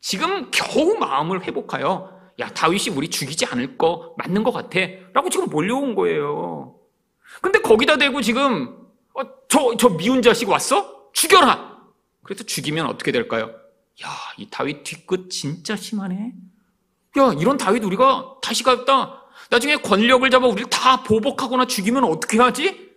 [0.00, 4.78] 지금 겨우 마음을 회복하여 야 다윗이 우리 죽이지 않을 거 맞는 것 같아
[5.12, 6.76] 라고 지금 몰려온 거예요.
[7.42, 8.76] 근데 거기다 대고 지금
[9.14, 11.10] 어, 저, 저 미운 자식 왔어?
[11.12, 11.78] 죽여라!
[12.22, 13.50] 그래서 죽이면 어떻게 될까요?
[14.04, 16.32] 야, 이 다윗 뒤끝 진짜 심하네?
[17.18, 22.88] 야, 이런 다윗 우리가 다시 갔다 나중에 권력을 잡아 우리를 다 보복하거나 죽이면 어떻게 하지?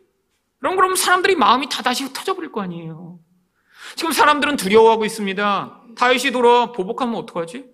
[0.60, 3.20] 그럼 그럼 사람들이 마음이 다 다시 흩어져 버릴 거 아니에요.
[3.96, 5.81] 지금 사람들은 두려워하고 있습니다.
[5.96, 7.66] 다윗이 돌아 보복하면 어떡하지?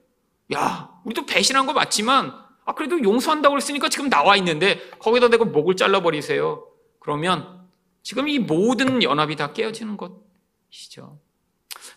[0.54, 2.34] 야, 우리도 배신한 거 맞지만
[2.66, 6.68] 아 그래도 용서한다고 그랬으니까 지금 나와 있는데 거기다 대고 목을 잘라버리세요.
[7.00, 7.66] 그러면
[8.04, 11.20] 지금 이 모든 연합이 다 깨어지는 것이죠.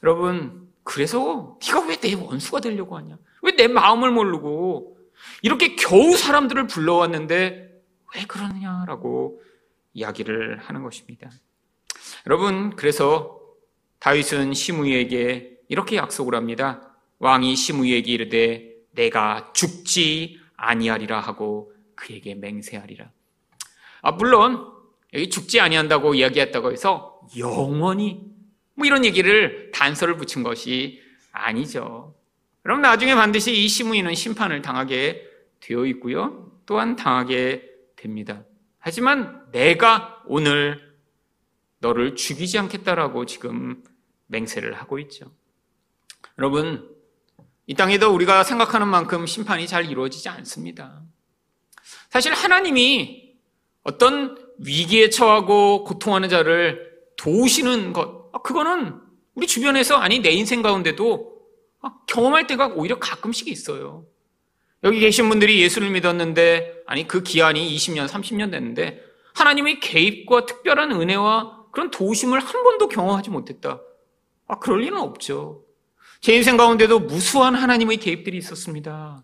[0.02, 3.18] 여러분, 그래서 네가 왜 내 원수가 되려고 하냐?
[3.42, 4.96] 왜 내 마음을 모르고
[5.42, 7.70] 이렇게 겨우 사람들을 불러왔는데
[8.16, 9.42] 왜 그러느냐라고
[9.92, 11.30] 이야기를 하는 것입니다.
[12.26, 13.38] 여러분, 그래서
[13.98, 16.96] 다윗은 시므이에게 이렇게 약속을 합니다.
[17.20, 23.08] 왕이 시므이에게 이르되 내가 죽지 아니하리라 하고 그에게 맹세하리라.
[24.02, 24.66] 아, 물론
[25.14, 28.20] 여기 죽지 아니한다고 이야기했다고 해서 영원히
[28.74, 32.16] 뭐 이런 얘기를 단서를 붙인 것이 아니죠.
[32.62, 35.24] 그럼 나중에 반드시 이 시므이는 심판을 당하게
[35.60, 36.50] 되어 있고요.
[36.66, 38.42] 또한 당하게 됩니다.
[38.80, 40.94] 하지만 내가 오늘
[41.78, 43.84] 너를 죽이지 않겠다라고 지금
[44.26, 45.30] 맹세를 하고 있죠.
[46.40, 46.88] 여러분,
[47.66, 51.02] 이 땅에도 우리가 생각하는 만큼 심판이 잘 이루어지지 않습니다.
[52.08, 53.34] 사실 하나님이
[53.82, 58.98] 어떤 위기에 처하고 고통하는 자를 도우시는 것, 아, 그거는
[59.34, 61.30] 우리 주변에서 아니 내 인생 가운데도
[61.82, 64.06] 아, 경험할 때가 오히려 가끔씩 있어요.
[64.82, 71.66] 여기 계신 분들이 예수를 믿었는데, 아니 그 기한이 20년, 30년 됐는데, 하나님의 개입과 특별한 은혜와
[71.70, 73.82] 그런 도우심을 한 번도 경험하지 못했다.
[74.48, 75.66] 아, 그럴 리는 없죠.
[76.20, 79.22] 제 인생 가운데도 무수한 하나님의 개입들이 있었습니다.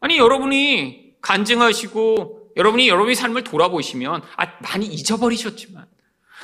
[0.00, 5.86] 아니, 여러분이 간증하시고, 여러분이 여러분의 삶을 돌아보시면, 아, 많이 잊어버리셨지만,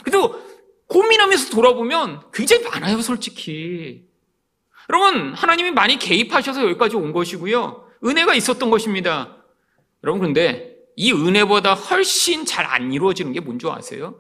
[0.03, 0.41] 그래도
[0.89, 4.07] 고민하면서 돌아보면 굉장히 많아요, 솔직히.
[4.91, 7.89] 여러분, 하나님이 많이 개입하셔서 여기까지 온 것이고요.
[8.05, 9.37] 은혜가 있었던 것입니다.
[10.05, 14.19] 여러분, 근데 이 은혜보다 훨씬 잘 안 이루어지는 게 뭔지 아세요?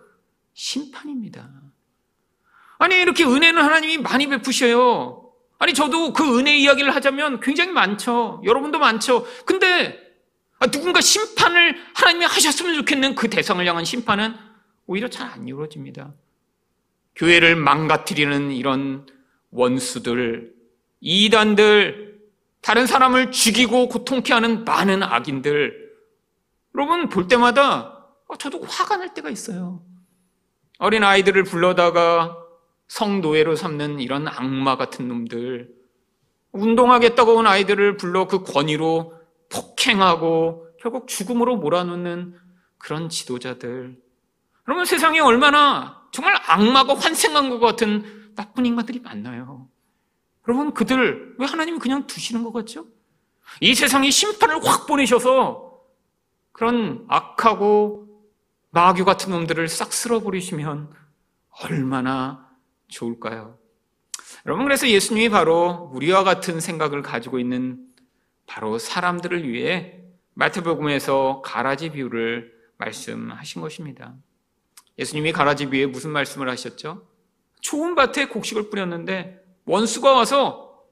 [0.54, 1.48] 심판입니다.
[2.78, 5.27] 아니, 이렇게 은혜는 하나님이 많이 베푸셔요.
[5.58, 8.40] 아니, 저도 그 은혜 이야기를 하자면 굉장히 많죠.
[8.44, 9.26] 여러분도 많죠.
[9.44, 10.06] 근데
[10.60, 14.34] 아, 누군가 심판을 하나님이 하셨으면 좋겠는 그 대상을 향한 심판은
[14.86, 16.12] 오히려 잘 안 이루어집니다.
[17.16, 19.06] 교회를 망가뜨리는 이런
[19.50, 20.52] 원수들,
[21.00, 22.18] 이단들,
[22.60, 25.88] 다른 사람을 죽이고 고통케 하는 많은 악인들,
[26.74, 29.82] 여러분 볼 때마다 어, 저도 화가 날 때가 있어요.
[30.78, 32.36] 어린 아이들을 불러다가
[32.88, 35.70] 성노예로 삼는 이런 악마 같은 놈들,
[36.52, 39.14] 운동하겠다고 온 아이들을 불러 그 권위로
[39.50, 42.36] 폭행하고 결국 죽음으로 몰아넣는
[42.78, 43.98] 그런 지도자들.
[44.64, 49.68] 그러면 세상에 얼마나 정말 악마가 환생한 것 같은 나쁜 인간들이 많나요?
[50.46, 52.86] 여러분, 그들 왜 하나님이 그냥 두시는 것 같죠?
[53.60, 55.80] 이 세상에 심판을 확 보내셔서
[56.52, 58.08] 그런 악하고
[58.70, 60.92] 마귀 같은 놈들을 싹 쓸어버리시면
[61.62, 62.47] 얼마나
[62.88, 63.58] 좋을까요?
[64.46, 67.86] 여러분, 그래서 예수님이 바로 우리와 같은 생각을 가지고 있는
[68.46, 70.00] 바로 사람들을 위해
[70.34, 74.14] 마태복음에서 가라지 비유를 말씀하신 것입니다.
[74.98, 77.06] 예수님이 가라지 비유에 무슨 말씀을 하셨죠?
[77.60, 80.84] 좋은 밭에 곡식을 뿌렸는데 원수가 와서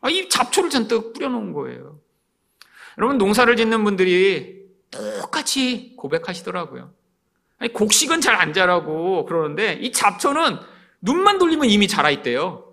[0.00, 2.00] 아, 이 잡초를 잔뜩 뿌려놓은 거예요.
[2.98, 6.92] 여러분 농사를 짓는 분들이 똑같이 고백하시더라고요.
[7.72, 10.58] 곡식은 잘 안 자라고 그러는데 이 잡초는
[11.02, 12.72] 눈만 돌리면 이미 자라 있대요.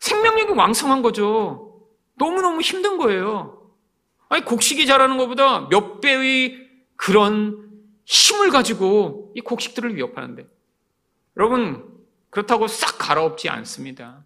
[0.00, 1.86] 생명력이 왕성한 거죠.
[2.14, 3.70] 너무너무 힘든 거예요.
[4.28, 6.56] 아니, 곡식이 자라는 것보다 몇 배의
[6.96, 7.70] 그런
[8.04, 10.46] 힘을 가지고 이 곡식들을 위협하는데.
[11.36, 11.84] 여러분,
[12.30, 14.24] 그렇다고 싹 갈아엎지 않습니다.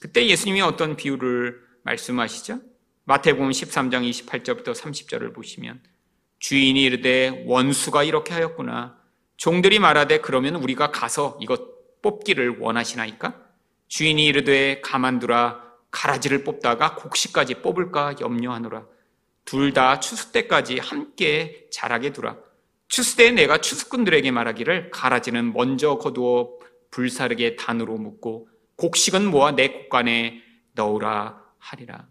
[0.00, 2.60] 그때 예수님이 어떤 비유를 말씀하시죠?
[3.04, 5.82] 마태복음 13장 28절부터 30절을 보시면
[6.38, 8.96] 주인이 이르되 원수가 이렇게 하였구나.
[9.36, 11.71] 종들이 말하되 그러면 우리가 가서 이것
[12.02, 13.34] 뽑기를 원하시나이까?
[13.88, 18.84] 주인이 이르되 가만두라 가라지를 뽑다가 곡식까지 뽑을까 염려하노라.
[19.44, 22.36] 둘 다 추수 때까지 함께 자라게 두라.
[22.88, 26.50] 추수 때에 내가 추수꾼들에게 말하기를 가라지는 먼저 거두어
[26.90, 30.42] 불사르게 단으로 묶고 곡식은 모아 내 곡간에
[30.74, 32.06] 넣으라 하리라.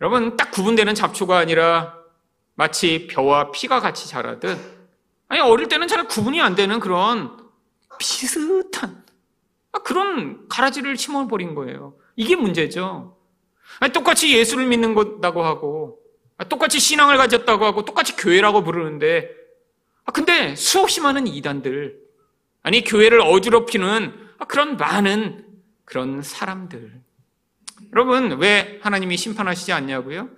[0.00, 1.94] 여러분, 딱 구분되는 잡초가 아니라
[2.54, 4.58] 마치 벼와 피가 같이 자라듯,
[5.28, 7.43] 아니, 어릴 때는 잘 구분이 안 되는 그런
[7.98, 9.04] 비슷한
[9.72, 11.96] 아, 그런 가라지를 심어버린 거예요.
[12.16, 13.16] 이게 문제죠.
[13.80, 16.00] 아니, 똑같이 예수를 믿는 거다고 하고,
[16.38, 19.30] 아, 똑같이 신앙을 가졌다고 하고, 똑같이 교회라고 부르는데,
[20.04, 21.98] 아, 근데 수없이 많은 이단들,
[22.62, 24.12] 아니, 교회를 어지럽히는
[24.46, 25.44] 그런 많은
[25.84, 27.00] 그런 사람들.
[27.92, 30.28] 여러분, 왜 하나님이 심판하시지 않냐고요?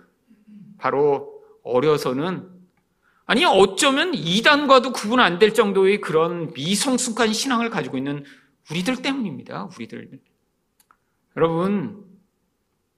[0.78, 2.55] 바로 어려서는
[3.26, 8.24] 아니 어쩌면 이단과도 구분 안 될 정도의 그런 미성숙한 신앙을 가지고 있는
[8.70, 9.68] 우리들 때문입니다.
[9.76, 10.08] 우리들.
[11.36, 12.04] 여러분,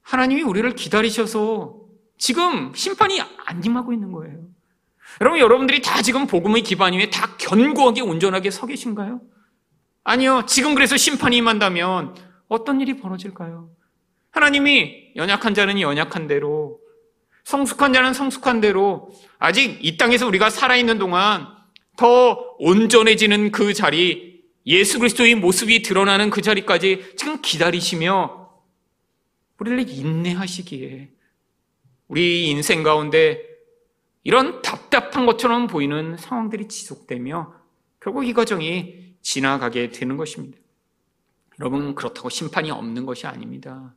[0.03, 1.81] 하나님이 우리를 기다리셔서
[2.19, 4.47] 지금 심판이 안 임하고 있는 거예요.
[5.21, 9.21] 여러분, 여러분들이 다 지금 복음의 기반 위에 다 견고하게 온전하게 서 계신가요?
[10.05, 10.45] 아니요.
[10.47, 12.14] 지금 그래서 심판이 임한다면
[12.49, 13.71] 어떤 일이 벌어질까요?
[14.31, 16.81] 하나님이 연약한 자는 연약한 대로,
[17.49, 21.47] 성숙한 자는 성숙한 대로, 아직 이 땅에서 우리가 살아있는 동안
[21.97, 28.51] 더 온전해지는 그 자리, 예수 그리스도의 모습이 드러나는 그 자리까지 지금 기다리시며
[29.59, 31.09] 우리를 인내하시기에
[32.09, 33.43] 우리 인생 가운데
[34.25, 37.55] 이런 답답한 것처럼 보이는 상황들이 지속되며
[37.99, 40.59] 결국 이 과정이 지나가게 되는 것입니다.
[41.61, 43.95] 여러분, 그렇다고 심판이 없는 것이 아닙니다.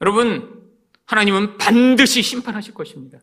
[0.00, 0.67] 여러분,
[1.08, 3.18] 하나님은 반드시 심판하실 것입니다.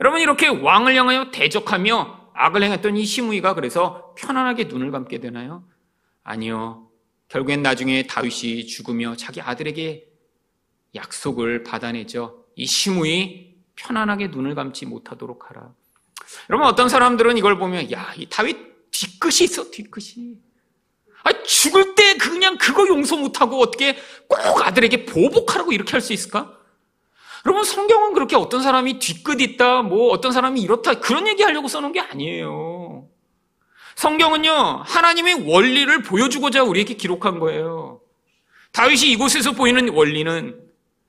[0.00, 5.64] 여러분, 이렇게 왕을 향하여 대적하며 악을 행했던 이 시므이가 그래서 편안하게 눈을 감게 되나요?
[6.24, 6.90] 아니요.
[7.28, 10.04] 결국엔 나중에 다윗이 죽으며 자기 아들에게
[10.96, 12.44] 약속을 받아내죠.
[12.56, 15.72] 이 시므이 편안하게 눈을 감지 못하도록 하라.
[16.50, 20.38] 여러분 어떤 사람들은 이걸 보면 야, 이 다윗 뒤끝이 있어, 뒤끝이.
[21.22, 23.96] 아, 죽을 때 그냥 그거 용서 못하고 어떻게
[24.28, 26.56] 꼭 아들에게 보복하라고 이렇게 할 수 있을까?
[27.46, 31.92] 여러분 성경은 그렇게 어떤 사람이 뒤끝 있다, 뭐 어떤 사람이 이렇다 그런 얘기 하려고 써놓은
[31.92, 33.06] 게 아니에요.
[33.94, 38.00] 성경은요 하나님의 원리를 보여주고자 우리에게 기록한 거예요.
[38.72, 40.60] 다윗이 이곳에서 보이는 원리는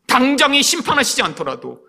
[0.06, 1.80] 당장에 심판하시지 않더라도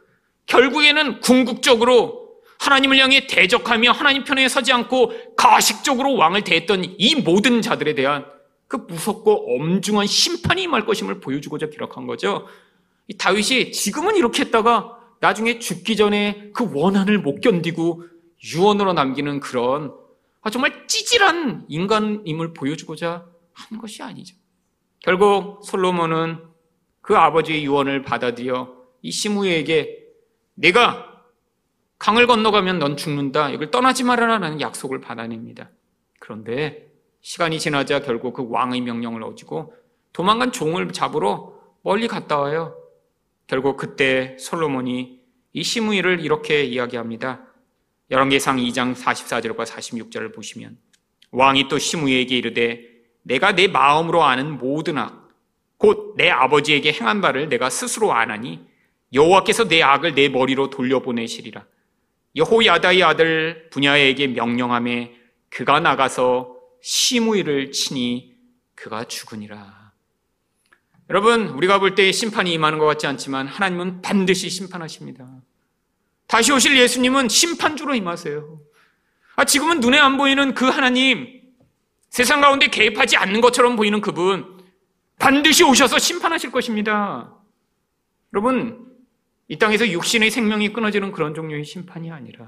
[0.47, 7.95] 결국에는 궁극적으로 하나님을 향해 대적하며 하나님 편에 서지 않고 가식적으로 왕을 대했던 이 모든 자들에
[7.95, 8.25] 대한
[8.67, 12.49] 그 무섭고 엄중한 심판이 임할 것임을 보여주고자 기록한 거죠.
[13.17, 18.05] 다윗이 지금은 이렇게 했다가 나중에 죽기 전에 그 원한을 못 견디고
[18.55, 19.93] 유언으로 남기는 그런
[20.43, 24.37] 아, 정말 찌질한 인간임을 보여주고자 한 것이 아니죠.
[25.01, 26.39] 결국 솔로몬은
[27.01, 30.05] 그 아버지의 유언을 받아들여 이 시무에게
[30.55, 31.25] 내가
[31.99, 33.51] 강을 건너가면 넌 죽는다.
[33.51, 35.71] 이걸 떠나지 말아라라는 약속을 받아냅니다.
[36.21, 36.89] 그런데
[37.21, 39.75] 시간이 지나자 결국 그 왕의 명령을 어지고
[40.13, 42.77] 도망간 종을 잡으러 멀리 갔다 와요.
[43.49, 45.19] 결국 그때 솔로몬이
[45.53, 47.45] 이 시므이를 이렇게 이야기합니다.
[48.11, 50.79] 열왕기상 2장 44절과 46절을 보시면
[51.33, 52.87] 왕이 또 시므이에게 이르되
[53.23, 55.29] 내가 내 마음으로 아는 모든 악,
[55.77, 58.61] 곧 내 아버지에게 행한 바를 내가 스스로 아나니
[59.13, 61.65] 여호와께서 내 악을 내 머리로 돌려보내시리라.
[62.35, 65.15] 여호야다의 아들 분야에게 명령함에
[65.49, 68.35] 그가 나가서 시므이를 치니
[68.75, 69.78] 그가 죽으니라.
[71.11, 75.27] 여러분, 우리가 볼 때 심판이 임하는 것 같지 않지만 하나님은 반드시 심판하십니다.
[76.27, 78.61] 다시 오실 예수님은 심판주로 임하세요.
[79.37, 81.41] 아, 지금은 눈에 안 보이는 그 하나님,
[82.11, 84.59] 세상 가운데 개입하지 않는 것처럼 보이는 그분,
[85.19, 87.35] 반드시 오셔서 심판하실 것입니다.
[88.35, 88.87] 여러분,
[89.49, 92.47] 이 땅에서 육신의 생명이 끊어지는 그런 종류의 심판이 아니라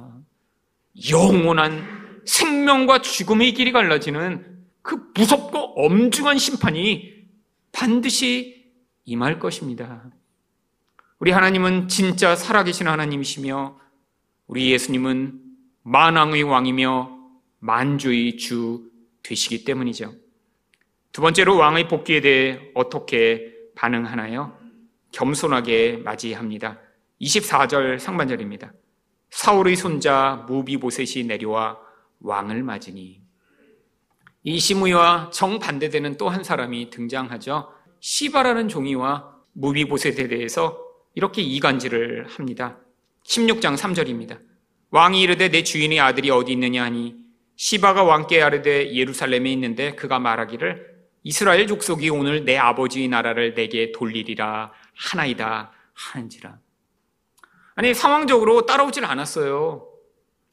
[1.11, 7.19] 영원한 생명과 죽음의 길이 갈라지는 그 무섭고 엄중한 심판이
[7.72, 8.72] 반드시
[9.04, 10.11] 임할 것입니다.
[11.18, 13.78] 우리 하나님은 진짜 살아계신 하나님이시며
[14.46, 15.40] 우리 예수님은
[15.83, 17.18] 만왕의 왕이며
[17.59, 18.90] 만주의 주
[19.22, 20.14] 되시기 때문이죠.
[21.12, 24.59] 두 번째로 왕의 복귀에 대해 어떻게 반응하나요?
[25.12, 26.78] 겸손하게 맞이합니다.
[27.20, 28.72] 24절 상반절입니다.
[29.30, 31.78] 사울의 손자 무비보셋이 내려와
[32.20, 33.20] 왕을 맞으니
[34.42, 37.72] 이 시므이와 정반대되는 또 한 사람이 등장하죠.
[38.00, 40.79] 시바라는 종이와 무비보셋에 대해서
[41.14, 42.79] 이렇게 이간질을 합니다.
[43.24, 44.40] 16장 3절입니다.
[44.90, 47.16] 왕이 이르되 내 주인의 아들이 어디 있느냐 하니
[47.57, 50.88] 시바가 왕께 아르되 예루살렘에 있는데 그가 말하기를
[51.22, 56.59] 이스라엘 족속이 오늘 내 아버지의 나라를 내게 돌리리라 하나이다 하는지라.
[57.74, 59.87] 아니 상황적으로 따라오질 않았어요.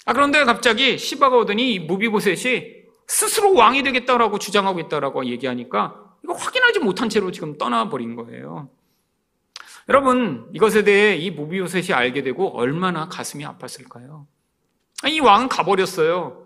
[0.06, 2.77] 아 그런데 갑자기 시바가 오더니 무비보셋이
[3.08, 8.70] 스스로 왕이 되겠다라고 주장하고 있다라고 얘기하니까 이거 확인하지 못한 채로 지금 떠나버린 거예요.
[9.90, 14.26] 여러분, 이것에 대해 이 무비오셋이 알게 되고 얼마나 가슴이 아팠을까요?
[15.08, 16.46] 이 왕은 가버렸어요.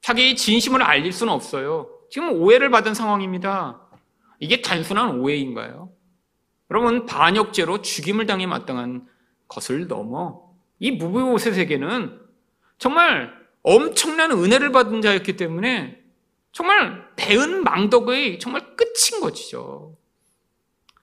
[0.00, 1.88] 자기의 진심을 알릴 수는 없어요.
[2.10, 3.80] 지금 오해를 받은 상황입니다.
[4.40, 5.90] 이게 단순한 오해인가요?
[6.70, 9.06] 여러분, 반역죄로 죽임을 당해 마땅한
[9.46, 10.42] 것을 넘어
[10.80, 12.20] 이 무비오셋에게는
[12.78, 16.00] 정말 엄청난 은혜를 받은 자였기 때문에
[16.52, 19.96] 정말 배은 망덕의 정말 끝인 것이죠.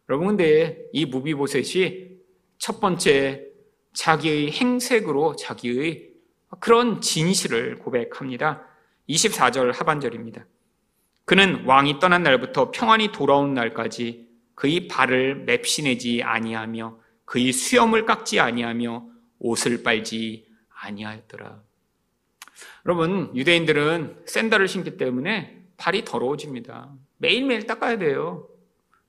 [0.08, 2.12] 여러분, 근데 이 무비보셋이
[2.58, 3.48] 첫 번째
[3.94, 6.12] 자기의 행색으로 자기의
[6.60, 8.64] 그런 진실을 고백합니다.
[9.10, 10.46] 24절 하반절입니다.
[11.26, 19.08] 그는 왕이 떠난 날부터 평안히 돌아온 날까지 그의 발을 맵시내지 아니하며 그의 수염을 깎지 아니하며
[19.40, 21.71] 옷을 빨지 아니하였더라.
[22.86, 26.92] 여러분, 유대인들은 샌들을 신기 때문에 발이 더러워집니다.
[27.18, 28.48] 매일매일 닦아야 돼요.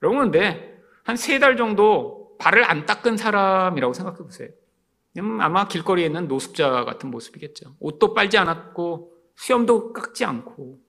[0.01, 4.49] 여러분, 근데 한 세 달 정도 발을 안 닦은 사람이라고 생각해 보세요.
[5.39, 7.75] 아마 길거리에 있는 노숙자 같은 모습이겠죠.
[7.79, 10.79] 옷도 빨지 않았고, 수염도 깎지 않고.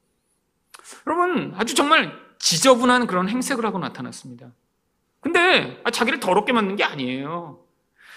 [1.06, 4.52] 여러분, 아주 정말 지저분한 그런 행색을 하고 나타났습니다.
[5.20, 7.60] 근데 자기를 더럽게 만든 게 아니에요.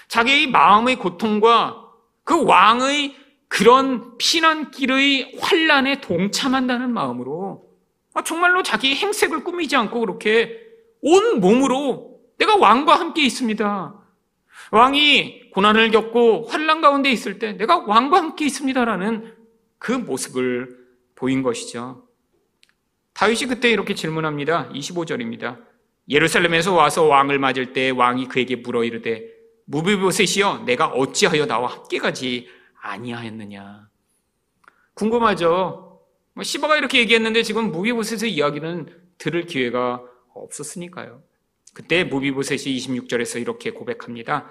[0.07, 1.83] 자기의 마음의 고통과
[2.23, 3.15] 그 왕의
[3.47, 7.67] 그런 피난길의 환란에 동참한다는 마음으로
[8.13, 10.59] 아, 정말로 자기 행색을 꾸미지 않고 그렇게
[11.01, 13.93] 온 몸으로 내가 왕과 함께 있습니다.
[14.71, 19.35] 왕이 고난을 겪고 환란 가운데 있을 때 내가 왕과 함께 있습니다라는
[19.77, 20.77] 그 모습을
[21.15, 22.07] 보인 것이죠.
[23.13, 24.69] 다윗이 그때 이렇게 질문합니다.
[24.73, 25.59] 25절입니다.
[26.09, 29.23] 예루살렘에서 와서 왕을 맞을 때 왕이 그에게 물어 이르되
[29.65, 32.47] 무비보셋이여 내가 어찌하여 나와 함께 가지
[32.87, 33.89] 아니하였느냐.
[34.93, 36.01] 궁금하죠?
[36.33, 40.01] 뭐 시바가 이렇게 얘기했는데 지금 무비보셋의 이야기는 들을 기회가
[40.33, 41.23] 없었으니까요.
[41.73, 44.49] 그때 무비보셋이 26절에서 이렇게 고백합니다.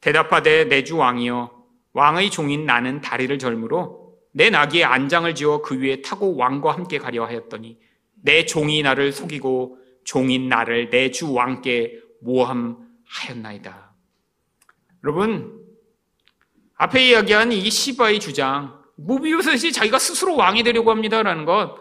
[0.00, 6.02] 대답하되 내 주 왕이여 왕의 종인 나는 다리를 절므로 내 나귀에 안장을 지어 그 위에
[6.02, 7.78] 타고 왕과 함께 가려 하였더니
[8.22, 13.94] 내 종이 나를 속이고 종인 나를 내 주 왕께 모함하였나이다.
[15.04, 15.63] 여러분
[16.76, 21.76] 앞에 이야기한 이 시바의 주장, 무비우셋이 자기가 스스로 왕이 되려고 합니다라는 것,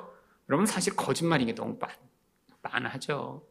[0.50, 1.78] 여러분 사실 거짓말인 게 너무
[2.62, 3.44] 빤하죠.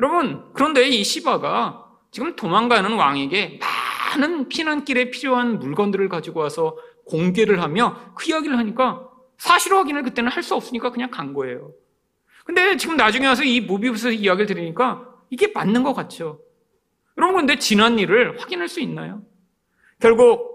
[0.00, 8.12] 여러분, 그런데 이 시바가 지금 도망가는 왕에게 많은 피난길에 필요한 물건들을 가지고 와서 공개를 하며
[8.14, 11.72] 그 이야기를 하니까 사실 확인을 그때는 할 수 없으니까 그냥 간 거예요.
[12.44, 16.40] 근데 지금 나중에 와서 이 무비우스의 이야기를 들으니까 이게 맞는 것 같죠.
[17.16, 19.22] 여러분, 근데 지난 일을 확인할 수 있나요?
[20.00, 20.53] 결국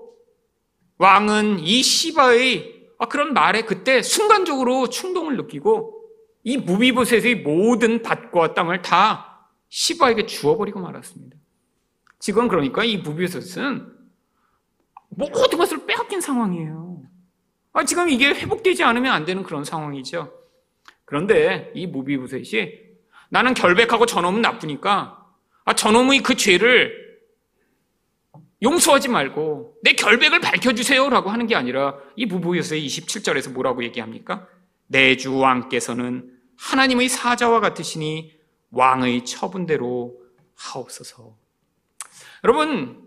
[0.99, 5.95] 왕은 이 시바의 아, 그런 말에 그때 순간적으로 충동을 느끼고
[6.43, 11.37] 이 무비보셋의 모든 밭과 땅을 다 시바에게 주어버리고 말았습니다.
[12.19, 13.93] 지금 그러니까 이 무비보셋은
[15.09, 17.01] 모든 것을 빼앗긴 상황이에요.
[17.71, 20.33] 아, 지금 이게 회복되지 않으면 안 되는 그런 상황이죠.
[21.05, 22.73] 그런데 이 무비보셋이
[23.29, 25.25] 나는 결백하고 저놈은 나쁘니까
[25.63, 27.08] 아, 저놈의 그 죄를
[28.61, 34.47] 용서하지 말고 내 결백을 밝혀주세요라고 하는 게 아니라 이 부부요서의 27절에서 뭐라고 얘기합니까?
[34.87, 38.33] 내 주 왕께서는 하나님의 사자와 같으시니
[38.71, 40.19] 왕의 처분대로
[40.55, 41.35] 하옵소서.
[42.43, 43.01] 여러분,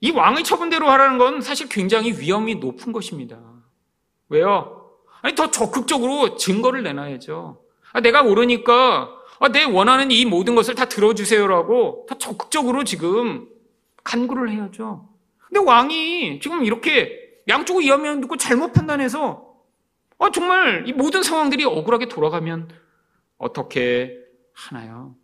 [0.00, 3.38] 이 왕의 처분대로 하라는 건 사실 굉장히 위험이 높은 것입니다.
[4.28, 4.90] 왜요?
[5.20, 7.62] 아니, 더 적극적으로 증거를 내놔야죠.
[7.92, 13.48] 아, 내가 모르니까 아, 내 원하는 이 모든 것을 다 들어주세요라고 더 적극적으로 지금
[14.04, 15.08] 간구를 해야죠.
[15.48, 19.52] 근데 왕이 지금 이렇게 양쪽을 이해하면 듣고 잘못 판단해서
[20.18, 22.68] 아, 정말 이 모든 상황들이 억울하게 돌아가면
[23.38, 24.16] 어떻게
[24.52, 25.16] 하나요?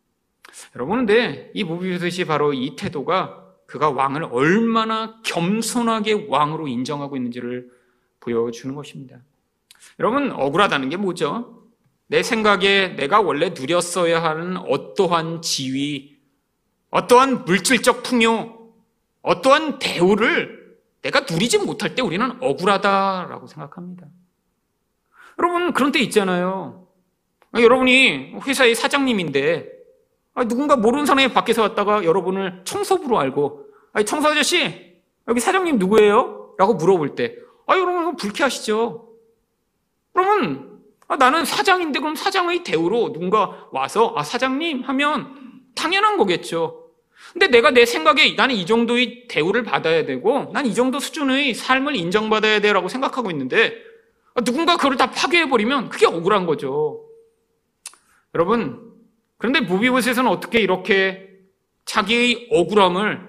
[0.74, 7.70] 여러분, 근데 이 무비듯이 바로 이 태도가 그가 왕을 얼마나 겸손하게 왕으로 인정하고 있는지를
[8.18, 9.18] 보여주는 것입니다.
[10.00, 11.68] 여러분, 억울하다는 게 뭐죠?
[12.08, 16.18] 내 생각에 내가 원래 누렸어야 하는 어떠한 지위,
[16.90, 18.58] 어떠한 물질적 풍요,
[19.23, 24.06] 어떠한 대우를 내가 누리지 못할 때 우리는 억울하다라고 생각합니다.
[25.38, 26.88] 여러분, 그런 때 있잖아요.
[27.54, 29.71] 여러분이 회사의 사장님인데,
[30.48, 33.66] 누군가 모르는 사람이 밖에서 왔다가 여러분을 청소부로 알고,
[34.06, 34.98] 청소 아저씨,
[35.29, 36.54] 여기 사장님 누구예요?
[36.58, 39.08] 라고 물어볼 때, 아, 여러분, 불쾌하시죠?
[40.12, 46.87] 그러면, 아, 나는 사장인데, 그럼 사장의 대우로 누군가 와서, 아, 사장님 하면 당연한 거겠죠.
[47.33, 51.94] 근데 내가 내 생각에 나는 이 정도의 대우를 받아야 되고 난 이 정도 수준의 삶을
[51.96, 53.74] 인정받아야 돼라고 생각하고 있는데
[54.44, 57.04] 누군가 그걸 다 파괴해버리면 그게 억울한 거죠.
[58.35, 58.92] 여러분,
[59.37, 61.29] 그런데 무비보셋은 어떻게 이렇게
[61.87, 63.29] 자기의 억울함을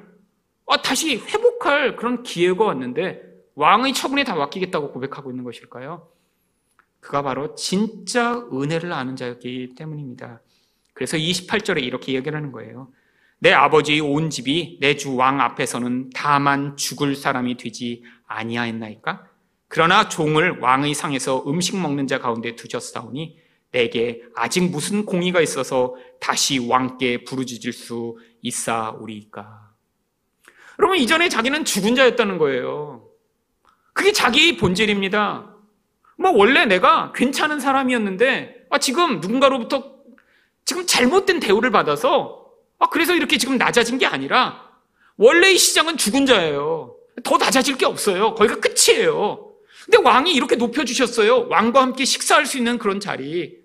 [0.68, 3.22] 아, 다시 회복할 그런 기회가 왔는데
[3.56, 6.08] 왕의 처분에 다 맡기겠다고 고백하고 있는 것일까요?
[7.00, 10.41] 그가 바로 진짜 은혜를 아는 자였기 때문입니다.
[10.93, 12.91] 그래서 28절에 이렇게 얘기를 하는 거예요.
[13.40, 19.26] 내 아버지의 온 집이 내 주 왕 앞에서는 다만 죽을 사람이 되지 아니하였나이까?
[19.68, 23.38] 그러나 종을 왕의 상에서 음식 먹는 자 가운데 두셨사오니
[23.72, 29.70] 내게 아직 무슨 공의가 있어서 다시 왕께 부르짖을 수 있사오리이까?
[30.80, 33.06] 여러분 이전에 자기는 죽은 자였다는 거예요.
[33.94, 35.56] 그게 자기의 본질입니다.
[36.18, 39.94] 뭐 원래 내가 괜찮은 사람이었는데 아 지금 누군가로부터
[40.66, 42.39] 지금 잘못된 대우를 받아서
[42.80, 44.70] 아 그래서 이렇게 지금 낮아진 게 아니라
[45.18, 46.96] 원래의 시장은 죽은 자예요.
[47.24, 48.36] 더 낮아질 게 없어요.
[48.36, 49.52] 거기가 끝이에요.
[49.86, 51.48] 근데 왕이 이렇게 높여주셨어요.
[51.50, 53.58] 왕과 함께 식사할 수 있는 그런 자리.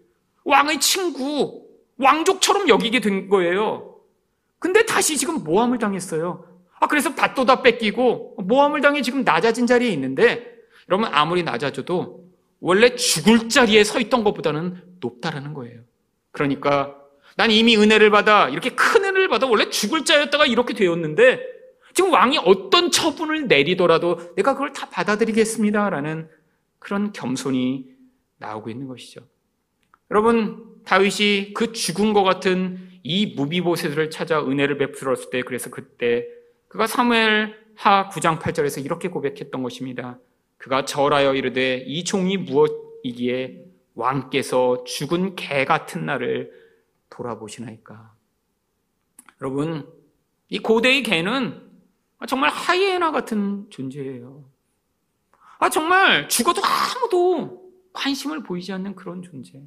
[0.44, 1.66] 왕의 친구,
[1.98, 3.96] 왕족처럼 여기게 된 거예요.
[4.58, 6.46] 근데 다시 지금 모함을 당했어요.
[6.80, 10.44] 아, 그래서 밭도 다 뺏기고 모함을 당해 지금 낮아진 자리에 있는데
[10.88, 12.24] 여러분 아무리 낮아져도
[12.60, 15.80] 원래 죽을 자리에 서 있던 것보다는 높다라는 거예요.
[16.30, 16.96] 그러니까
[17.36, 21.40] 난 이미 은혜를 받아 이렇게 큰 은혜를 받아 원래 죽을 자였다가 이렇게 되었는데
[21.94, 26.28] 지금 왕이 어떤 처분을 내리더라도 내가 그걸 다 받아들이겠습니다라는
[26.78, 27.86] 그런 겸손이
[28.38, 29.22] 나오고 있는 것이죠.
[30.10, 36.26] 여러분 다윗이 그 죽은 것 같은 이 무비보셋을 찾아 은혜를 베풀었을 때 그래서 그때
[36.68, 40.18] 그가 사무엘 하 9장 8절에서 이렇게 고백했던 것입니다.
[40.56, 43.64] 그가 절하여 이르되 이 종이 무엇이기에
[43.94, 46.50] 왕께서 죽은 개 같은 나를
[47.14, 48.12] 돌아보시나이까.
[49.40, 49.88] 여러분,
[50.48, 51.70] 이 고대의 개는
[52.26, 54.44] 정말 하이에나 같은 존재예요.
[55.58, 59.62] 아, 정말 죽어도 아무도 관심을 보이지 않는 그런 존재.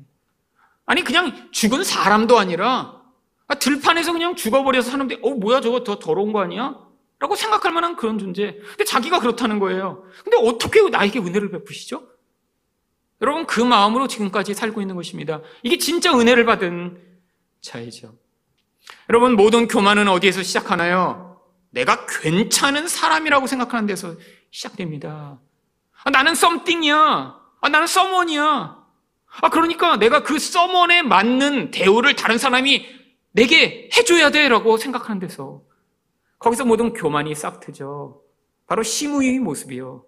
[0.86, 3.02] 아니, 그냥 죽은 사람도 아니라,
[3.48, 6.86] 아, 들판에서 그냥 죽어버려서 사는데, 어, 뭐야, 저거 더 더러운 거 아니야?
[7.20, 8.60] 라고 생각할 만한 그런 존재.
[8.62, 10.04] 근데 자기가 그렇다는 거예요.
[10.24, 12.08] 근데 어떻게 나에게 은혜를 베푸시죠?
[13.22, 15.42] 여러분, 그 마음으로 지금까지 살고 있는 것입니다.
[15.64, 17.07] 이게 진짜 은혜를 받은
[17.62, 18.14] 자이죠.
[19.10, 21.42] 여러분, 모든 교만은 어디에서 시작하나요?
[21.72, 24.16] 내가 괜찮은 사람이라고 생각하는 데서
[24.52, 25.40] 시작됩니다.
[26.04, 26.96] 아, 나는 썸띵이야.
[27.62, 28.78] 아, 나는 서먼이야.
[29.42, 32.86] 아, 그러니까 내가 그 서먼에 맞는 대우를 다른 사람이
[33.32, 34.48] 내게 해줘야 돼.
[34.48, 35.62] 라고 생각하는 데서.
[36.40, 38.22] 거기서 모든 교만이 싹 트죠.
[38.68, 40.06] 바로 시무의 모습이요.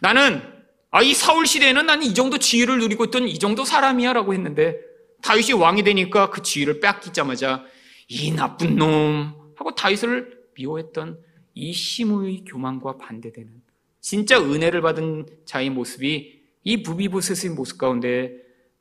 [0.00, 0.42] 나는
[0.90, 4.78] 아, 이 사울 시대에는 나는 이 정도 지위를 누리고 있던 이 정도 사람이야 라고 했는데
[5.22, 7.64] 다윗이 왕이 되니까 그 지위를 뺏기자마자
[8.08, 11.18] 이 나쁜 놈 하고 다윗을 미워했던
[11.54, 13.62] 이 시무의 교만과 반대되는
[14.00, 18.32] 진짜 은혜를 받은 자의 모습이 이 무비보셋의 모습 가운데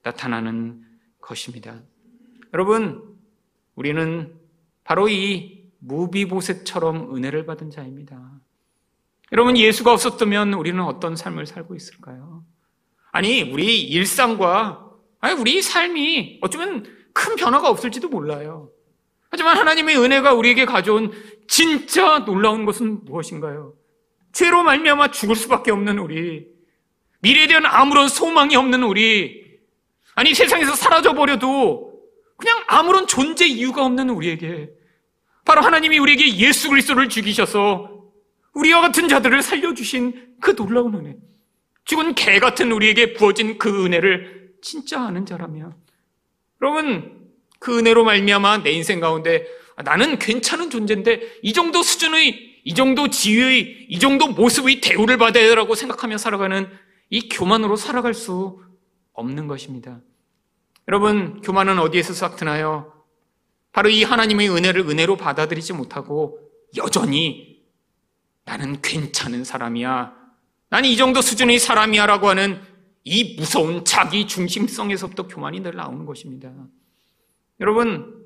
[0.03, 0.83] 나타나는
[1.19, 1.81] 것입니다.
[2.53, 3.17] 여러분,
[3.75, 4.35] 우리는
[4.83, 8.39] 바로 이 무비보셋처럼 은혜를 받은 자입니다.
[9.31, 12.43] 여러분, 예수가 없었다면 우리는 어떤 삶을 살고 있을까요?
[13.11, 14.84] 아니, 우리 일상과,
[15.25, 18.69] 아니, 우리 삶이 어쩌면 큰 변화가 없을지도 몰라요.
[19.31, 21.11] 하지만 하나님의 은혜가 우리에게 가져온
[21.47, 23.73] 진짜 놀라운 것은 무엇인가요?
[24.33, 26.45] 죄로 말미암아 죽을 수밖에 없는 우리,
[27.21, 29.43] 미래에 대한 아무런 소망이 없는 우리,
[30.13, 31.99] 아니 세상에서 사라져 버려도
[32.37, 34.69] 그냥 아무런 존재 이유가 없는 우리에게
[35.43, 38.11] 바로 하나님이 우리에게 예수 그리스도를 죽이셔서
[38.53, 41.15] 우리와 같은 자들을 살려주신 그 놀라운 은혜.
[41.85, 45.75] 죽은 개 같은 우리에게 부어진 그 은혜를 진짜 아는 자라면
[46.59, 49.45] 여러분 그 은혜로 말미암아 내 인생 가운데
[49.83, 55.75] 나는 괜찮은 존재인데 이 정도 수준의 이 정도 지위의 이 정도 모습의 대우를 받아야 라고
[55.75, 56.67] 생각하며 살아가는
[57.11, 58.59] 이 교만으로 살아갈 수
[59.13, 59.99] 없는 것입니다.
[60.87, 62.91] 여러분 교만은 어디에서 싹트나요?
[63.71, 66.39] 바로 이 하나님의 은혜를 은혜로 받아들이지 못하고
[66.75, 67.61] 여전히
[68.45, 70.15] 나는 괜찮은 사람이야.
[70.69, 72.74] 나는 이 정도 수준의 사람이야 라고 하는
[73.05, 76.51] 이 무서운 자기 중심성에서부터 교만이 늘 나오는 것입니다.
[77.61, 78.25] 여러분,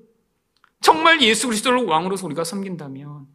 [0.82, 3.28] 정말 예수 그리스도를 왕으로서 우리가 섬긴다면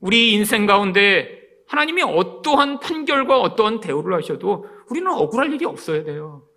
[0.00, 1.38] 우리 인생 가운데
[1.68, 6.48] 하나님이 어떠한 판결과 어떠한 대우를 하셔도 우리는 억울할 일이 없어야 돼요.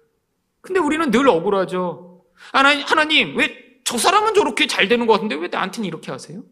[0.61, 2.23] 근데 우리는 늘 억울하죠.
[2.53, 3.61] 하나님, 하나님, 왜
[3.91, 6.43] 저 사람은 저렇게 잘 되는 것 같은데 왜 나한테는 이렇게 하세요?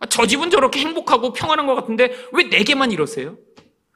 [0.00, 3.36] 아, 저 집은 저렇게 행복하고 평안한 것 같은데 왜 내게만 이러세요?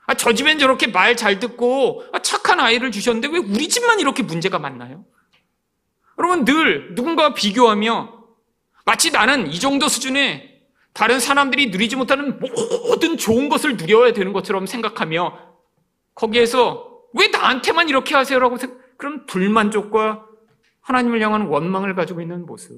[0.06, 4.22] 아, 저 집엔 저렇게 말 잘 듣고 아, 착한 아이를 주셨는데 왜 우리 집만 이렇게
[4.22, 5.04] 문제가 많나요?
[6.18, 8.24] 여러분 늘 누군가와 비교하며
[8.84, 14.66] 마치 나는 이 정도 수준의 다른 사람들이 누리지 못하는 모든 좋은 것을 누려야 되는 것처럼
[14.66, 15.38] 생각하며
[16.14, 18.56] 거기에서 왜 나한테만 이렇게 하세요라고
[18.96, 20.24] 그런 불만족과
[20.80, 22.72] 하나님을 향한 원망을 가지고 있는 모습.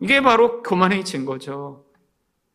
[0.00, 1.84] 이게 바로 교만의 증거죠.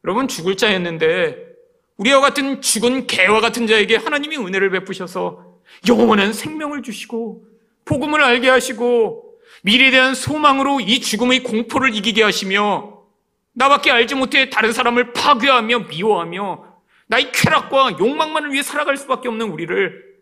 [0.03, 1.52] 여러분 죽을 자였는데
[1.97, 7.45] 우리와 같은 죽은 개와 같은 자에게 하나님이 은혜를 베푸셔서 영원한 생명을 주시고
[7.85, 13.03] 복음을 알게 하시고 미래에 대한 소망으로 이 죽음의 공포를 이기게 하시며
[13.53, 16.73] 나밖에 알지 못해 다른 사람을 파괴하며 미워하며
[17.07, 20.13] 나의 쾌락과 욕망만을 위해 살아갈 수밖에 없는 우리를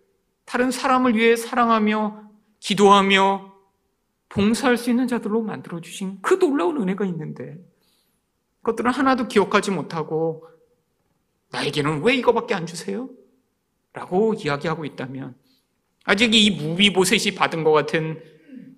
[0.45, 2.23] 다른 사람을 위해 사랑하며
[2.59, 3.51] 기도하며
[4.29, 7.57] 봉사할 수 있는 자들로 만들어 주신 그 놀라운 은혜가 있는데
[8.61, 10.47] 그것들은 하나도 기억하지 못하고
[11.51, 13.09] 나에게는 왜 이거밖에 안 주세요?
[13.93, 15.35] 라고 이야기하고 있다면
[16.03, 18.21] 아직 이 무비보셋이 받은 것 같은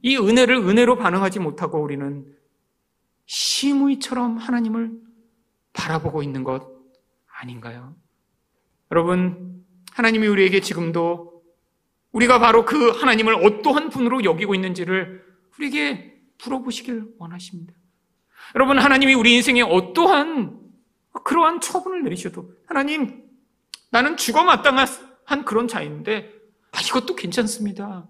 [0.01, 2.25] 이 은혜를 은혜로 반응하지 못하고 우리는
[3.25, 4.91] 시무이처럼 하나님을
[5.71, 6.67] 바라보고 있는 것
[7.39, 7.95] 아닌가요?
[8.91, 11.41] 여러분, 하나님이 우리에게 지금도
[12.11, 15.23] 우리가 바로 그 하나님을 어떠한 분으로 여기고 있는지를
[15.57, 17.73] 우리에게 물어보시길 원하십니다.
[18.55, 20.62] 여러분, 하나님이 우리 인생에 어떠한
[21.23, 23.23] 그러한 처분을 내리셔도 하나님,
[23.89, 26.31] 나는 죽어 마땅한 그런 자인데
[26.71, 28.07] 아, 이것도 괜찮습니다.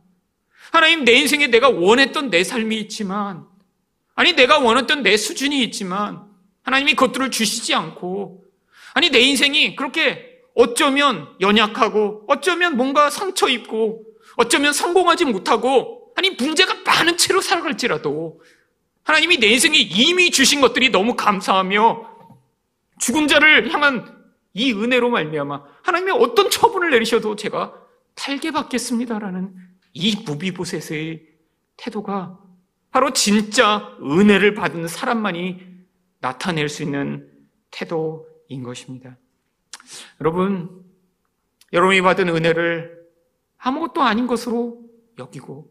[0.71, 3.45] 하나님, 내 인생에 내가 원했던 내 삶이 있지만
[4.15, 6.23] 아니, 내가 원했던 내 수준이 있지만
[6.63, 8.45] 하나님이 그것들을 주시지 않고
[8.93, 14.05] 아니, 내 인생이 그렇게 어쩌면 연약하고 어쩌면 뭔가 상처 입고
[14.37, 18.39] 어쩌면 성공하지 못하고 아니, 문제가 많은 채로 살아갈지라도
[19.03, 22.12] 하나님이 내 인생에 이미 주신 것들이 너무 감사하며
[23.03, 24.23] 죽은 자를 향한
[24.53, 27.73] 이 은혜로 말미암아 하나님이 어떤 처분을 내리셔도 제가
[28.15, 29.53] 탈게 받겠습니다라는
[29.91, 31.27] 이 무비보셋의
[31.75, 32.39] 태도가
[32.91, 35.67] 바로 진짜 은혜를 받은 사람만이
[36.21, 37.29] 나타낼 수 있는
[37.71, 39.17] 태도인 것입니다.
[40.21, 40.85] 여러분,
[41.73, 43.03] 여러분이 받은 은혜를
[43.57, 44.81] 아무것도 아닌 것으로
[45.17, 45.69] 여기고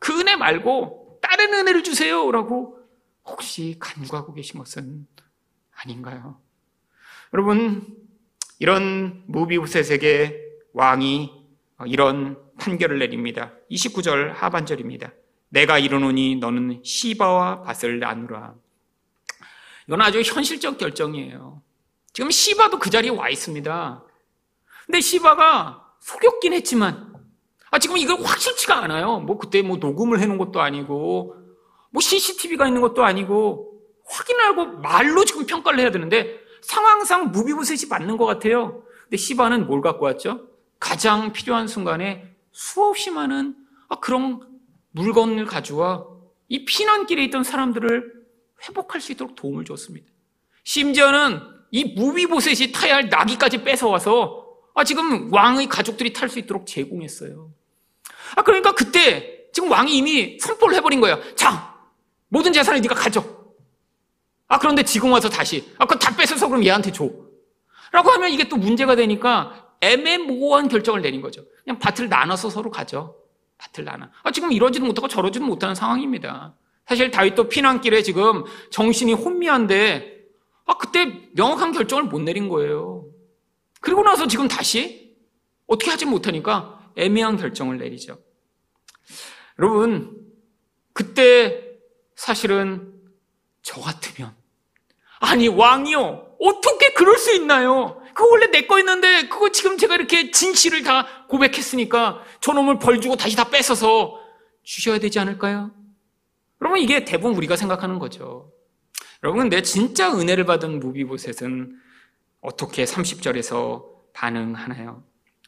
[0.00, 2.78] 그 은혜 말고 다른 은혜를 주세요라고
[3.24, 5.06] 혹시 간구하고 계신 것은
[5.72, 6.43] 아닌가요?
[7.34, 7.84] 여러분,
[8.60, 10.40] 이런 무비우셋에게
[10.72, 11.32] 왕이
[11.86, 13.52] 이런 판결을 내립니다.
[13.72, 15.12] 29절 하반절입니다.
[15.48, 18.54] 내가 이르노니 너는 시바와 밭을 나누라.
[19.88, 21.60] 이건 아주 현실적 결정이에요.
[22.12, 24.04] 지금 시바도 그 자리에 와 있습니다.
[24.86, 27.14] 근데 시바가 속였긴 했지만,
[27.72, 29.18] 아, 지금 이거 확실치가 않아요.
[29.18, 31.34] 뭐 그때 뭐 녹음을 해놓은 것도 아니고,
[31.90, 33.72] 뭐 CCTV가 있는 것도 아니고,
[34.06, 38.82] 확인하고 말로 지금 평가를 해야 되는데, 상황상 무비부셋이 맞는 것 같아요.
[39.04, 40.48] 근데 시바는 뭘 갖고 왔죠?
[40.80, 43.54] 가장 필요한 순간에 수없이 많은
[43.88, 44.40] 아, 그런
[44.92, 46.06] 물건을 가져와
[46.48, 48.12] 이 피난길에 있던 사람들을
[48.68, 50.06] 회복할 수 있도록 도움을 줬습니다.
[50.64, 51.40] 심지어는
[51.70, 54.44] 이 무비보셋이 타야 할 나귀까지 뺏어와서
[54.74, 57.50] 아, 지금 왕의 가족들이 탈 수 있도록 제공했어요.
[58.36, 61.20] 아, 그러니까 그때 지금 왕이 이미 선포를 해버린 거예요.
[61.36, 61.74] 자,
[62.28, 63.33] 모든 재산을 네가 가져.
[64.48, 67.10] 아, 그런데 지금 와서 다시, 아, 그거 다 뺏어서 그럼 얘한테 줘.
[67.92, 71.44] 라고 하면 이게 또 문제가 되니까 애매모호한 결정을 내린 거죠.
[71.64, 73.16] 그냥 밭을 나눠서 서로 가죠.
[73.58, 74.08] 밭을 나눠.
[74.22, 76.54] 아, 지금 이러지도 못하고 저러지도 못하는 상황입니다.
[76.86, 80.14] 사실 다윗도 피난길에 지금 정신이 혼미한데,
[80.66, 83.06] 아, 그때 명확한 결정을 못 내린 거예요.
[83.80, 85.14] 그리고 나서 지금 다시
[85.66, 88.18] 어떻게 하지 못하니까 애매한 결정을 내리죠.
[89.58, 90.16] 여러분,
[90.92, 91.62] 그때
[92.16, 92.93] 사실은
[93.64, 94.36] 저 같으면,
[95.18, 96.36] 아니, 왕이요.
[96.38, 98.00] 어떻게 그럴 수 있나요?
[98.14, 103.34] 그거 원래 내 거였는데 그거 지금 제가 이렇게 진실을 다 고백했으니까 저놈을 벌 주고 다시
[103.34, 104.20] 다 뺏어서
[104.62, 105.72] 주셔야 되지 않을까요?
[106.60, 108.52] 여러분 이게 대부분 우리가 생각하는 거죠.
[109.22, 111.76] 여러분 내 진짜 은혜를 받은 무비보셋은
[112.40, 115.02] 어떻게 30절에서 반응하나요?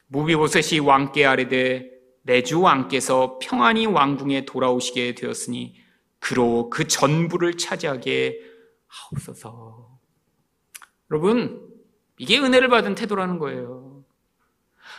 [0.08, 1.90] 무비보셋이 왕께 아뢰되
[2.22, 5.76] 내주 왕께서 평안히 왕궁에 돌아오시게 되었으니
[6.26, 8.40] 그로 그 전부를 차지하게
[8.88, 9.96] 하옵소서.
[11.10, 11.68] 여러분
[12.18, 14.04] 이게 은혜를 받은 태도라는 거예요.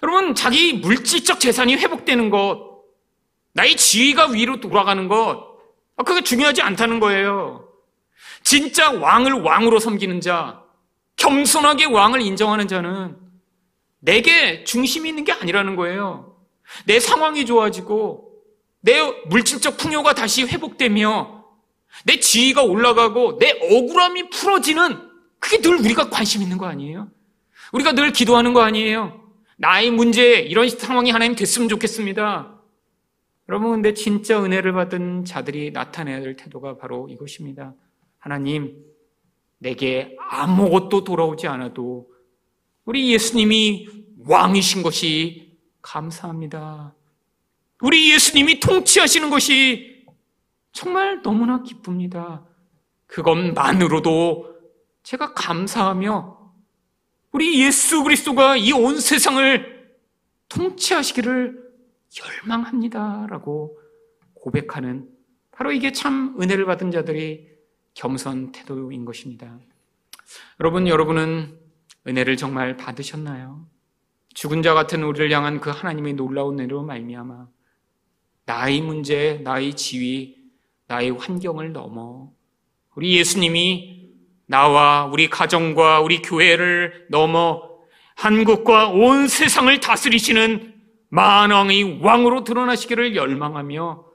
[0.03, 2.83] 여러분, 자기 물질적 재산이 회복되는 것,
[3.53, 5.57] 나의 지위가 위로 돌아가는 것,
[5.95, 7.67] 아, 그게 중요하지 않다는 거예요.
[8.43, 10.63] 진짜 왕을 왕으로 섬기는 자,
[11.15, 13.17] 겸손하게 왕을 인정하는 자는
[13.99, 16.37] 내게 중심이 있는 게 아니라는 거예요.
[16.85, 18.26] 내 상황이 좋아지고,
[18.87, 21.43] 내 물질적 풍요가 다시 회복되며,
[22.05, 24.97] 내 지위가 올라가고, 내 억울함이 풀어지는
[25.39, 27.09] 그게 늘 우리가 관심 있는 거 아니에요?
[27.73, 29.29] 우리가 늘 기도하는 거 아니에요?
[29.57, 32.61] 나의 문제, 이런 상황이 하나님 됐으면 좋겠습니다.
[33.49, 37.73] 여러분, 근데 진짜 은혜를 받은 자들이 나타내야 될 태도가 바로 이것입니다.
[38.19, 38.85] 하나님,
[39.57, 42.09] 내게 아무것도 돌아오지 않아도
[42.85, 43.89] 우리 예수님이
[44.25, 46.93] 왕이신 것이 감사합니다.
[47.81, 50.05] 우리 예수님이 통치하시는 것이
[50.71, 52.45] 정말 너무나 기쁩니다.
[53.07, 54.55] 그것만으로도
[55.03, 56.37] 제가 감사하며
[57.31, 59.77] 우리 예수 그리스도가 이 온 세상을
[60.49, 61.67] 통치하시기를
[62.45, 63.79] 열망합니다라고
[64.33, 65.09] 고백하는
[65.51, 67.47] 바로 이게 참 은혜를 받은 자들이
[67.93, 69.57] 겸손 태도인 것입니다.
[70.59, 71.59] 여러분, 여러분은
[72.07, 73.67] 은혜를 정말 받으셨나요?
[74.33, 77.47] 죽은 자 같은 우리를 향한 그 하나님의 놀라운 은혜로 말미암아
[78.47, 80.37] 나의 문제, 나의 지위,
[80.87, 82.31] 나의 환경을 넘어
[82.95, 84.09] 우리 예수님이
[84.45, 87.61] 나와 우리 가정과 우리 교회를 넘어
[88.15, 90.75] 한국과 온 세상을 다스리시는
[91.09, 94.05] 만왕의 왕으로 드러나시기를 열망하며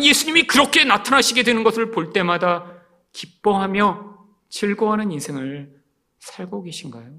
[0.00, 2.82] 예수님이 그렇게 나타나시게 되는 것을 볼 때마다
[3.12, 4.16] 기뻐하며
[4.48, 5.78] 즐거워하는 인생을
[6.20, 7.10] 살고 계신가요?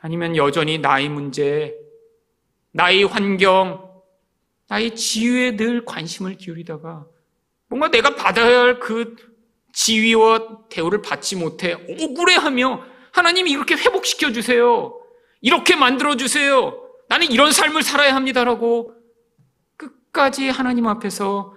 [0.00, 1.74] 아니면 여전히 나의 문제,
[2.70, 3.91] 나의 환경,
[4.68, 7.06] 나의 지위에 늘 관심을 기울이다가
[7.68, 9.16] 뭔가 내가 받아야 할 그
[9.72, 14.98] 지위와 대우를 받지 못해 억울해하며 하나님이 이렇게 회복시켜 주세요.
[15.40, 16.78] 이렇게 만들어 주세요.
[17.08, 18.94] 나는 이런 삶을 살아야 합니다라고
[19.76, 21.56] 끝까지 하나님 앞에서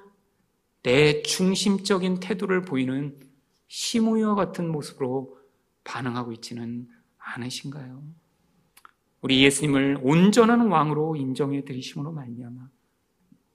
[0.84, 3.20] 내 중심적인 태도를 보이는
[3.68, 5.38] 시무와 같은 모습으로
[5.84, 6.88] 반응하고 있지는
[7.18, 8.04] 않으신가요?
[9.22, 12.70] 우리 예수님을 온전한 왕으로 인정해 드리심으로 말미암아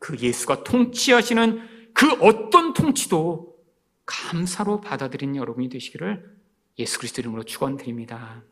[0.01, 3.55] 그 예수가 통치하시는 그 어떤 통치도
[4.07, 6.37] 감사로 받아들인 여러분이 되시기를
[6.79, 8.43] 예수 그리스도 이름으로 축원드립니다.